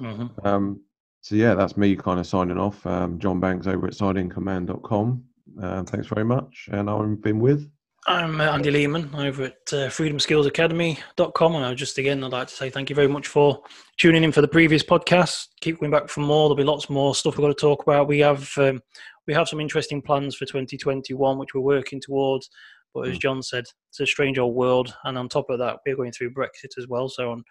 Mm-hmm. 0.00 0.46
Um, 0.46 0.80
so 1.20 1.34
yeah, 1.36 1.54
that's 1.54 1.76
me 1.76 1.96
kind 1.96 2.18
of 2.18 2.26
signing 2.26 2.58
off. 2.58 2.84
Um, 2.86 3.18
John 3.18 3.40
Banks 3.40 3.66
over 3.66 3.86
at 3.86 3.92
sideincomeman.com. 3.92 5.24
Uh, 5.62 5.82
thanks 5.84 6.06
very 6.06 6.24
much. 6.24 6.68
And 6.72 6.88
I've 6.90 7.22
been 7.22 7.38
with 7.38 7.70
I'm 8.08 8.40
uh, 8.40 8.50
Andy 8.50 8.72
Lehman 8.72 9.14
over 9.14 9.44
at 9.44 9.72
uh, 9.72 9.86
freedomskillsacademy.com. 9.88 11.54
And 11.54 11.64
I 11.64 11.74
just 11.74 11.98
again, 11.98 12.24
I'd 12.24 12.32
like 12.32 12.48
to 12.48 12.54
say 12.54 12.68
thank 12.68 12.90
you 12.90 12.96
very 12.96 13.06
much 13.06 13.28
for 13.28 13.62
tuning 13.96 14.24
in 14.24 14.32
for 14.32 14.40
the 14.40 14.48
previous 14.48 14.82
podcast. 14.82 15.46
Keep 15.60 15.78
coming 15.78 15.92
back 15.92 16.08
for 16.08 16.20
more. 16.20 16.48
There'll 16.48 16.56
be 16.56 16.64
lots 16.64 16.90
more 16.90 17.14
stuff 17.14 17.36
we've 17.36 17.44
got 17.44 17.56
to 17.56 17.60
talk 17.60 17.82
about. 17.84 18.08
We 18.08 18.18
have 18.18 18.50
um, 18.56 18.82
we 19.28 19.34
have 19.34 19.48
some 19.48 19.60
interesting 19.60 20.02
plans 20.02 20.34
for 20.34 20.46
2021, 20.46 21.38
which 21.38 21.54
we're 21.54 21.60
working 21.60 22.00
towards. 22.00 22.50
But 22.94 23.08
as 23.08 23.14
hmm. 23.14 23.20
John 23.20 23.42
said, 23.42 23.64
it's 23.90 24.00
a 24.00 24.06
strange 24.06 24.38
old 24.38 24.54
world. 24.54 24.94
And 25.04 25.16
on 25.18 25.28
top 25.28 25.50
of 25.50 25.58
that, 25.58 25.78
we're 25.86 25.96
going 25.96 26.12
through 26.12 26.34
Brexit 26.34 26.78
as 26.78 26.88
well. 26.88 27.08
So 27.08 27.32
on 27.32 27.44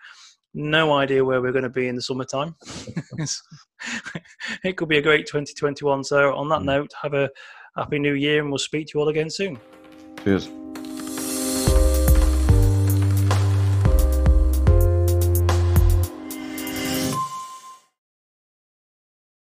no 0.54 0.94
idea 0.94 1.24
where 1.24 1.42
we're 1.42 1.54
going 1.54 1.64
to 1.64 1.70
be 1.70 1.88
in 1.88 1.96
the 1.96 2.02
summertime. 2.02 2.56
it 4.64 4.76
could 4.78 4.90
be 4.90 4.98
a 4.98 5.02
great 5.02 5.26
2021. 5.26 6.04
So 6.04 6.36
on 6.36 6.50
that 6.50 6.60
hmm. 6.60 6.66
note, 6.66 6.92
have 7.02 7.14
a 7.14 7.30
happy 7.76 8.00
new 8.00 8.14
year 8.14 8.42
and 8.42 8.50
we'll 8.50 8.58
speak 8.58 8.88
to 8.88 8.92
you 8.96 9.02
all 9.02 9.10
again 9.10 9.30
soon. 9.30 9.60
Cheers. 10.24 10.50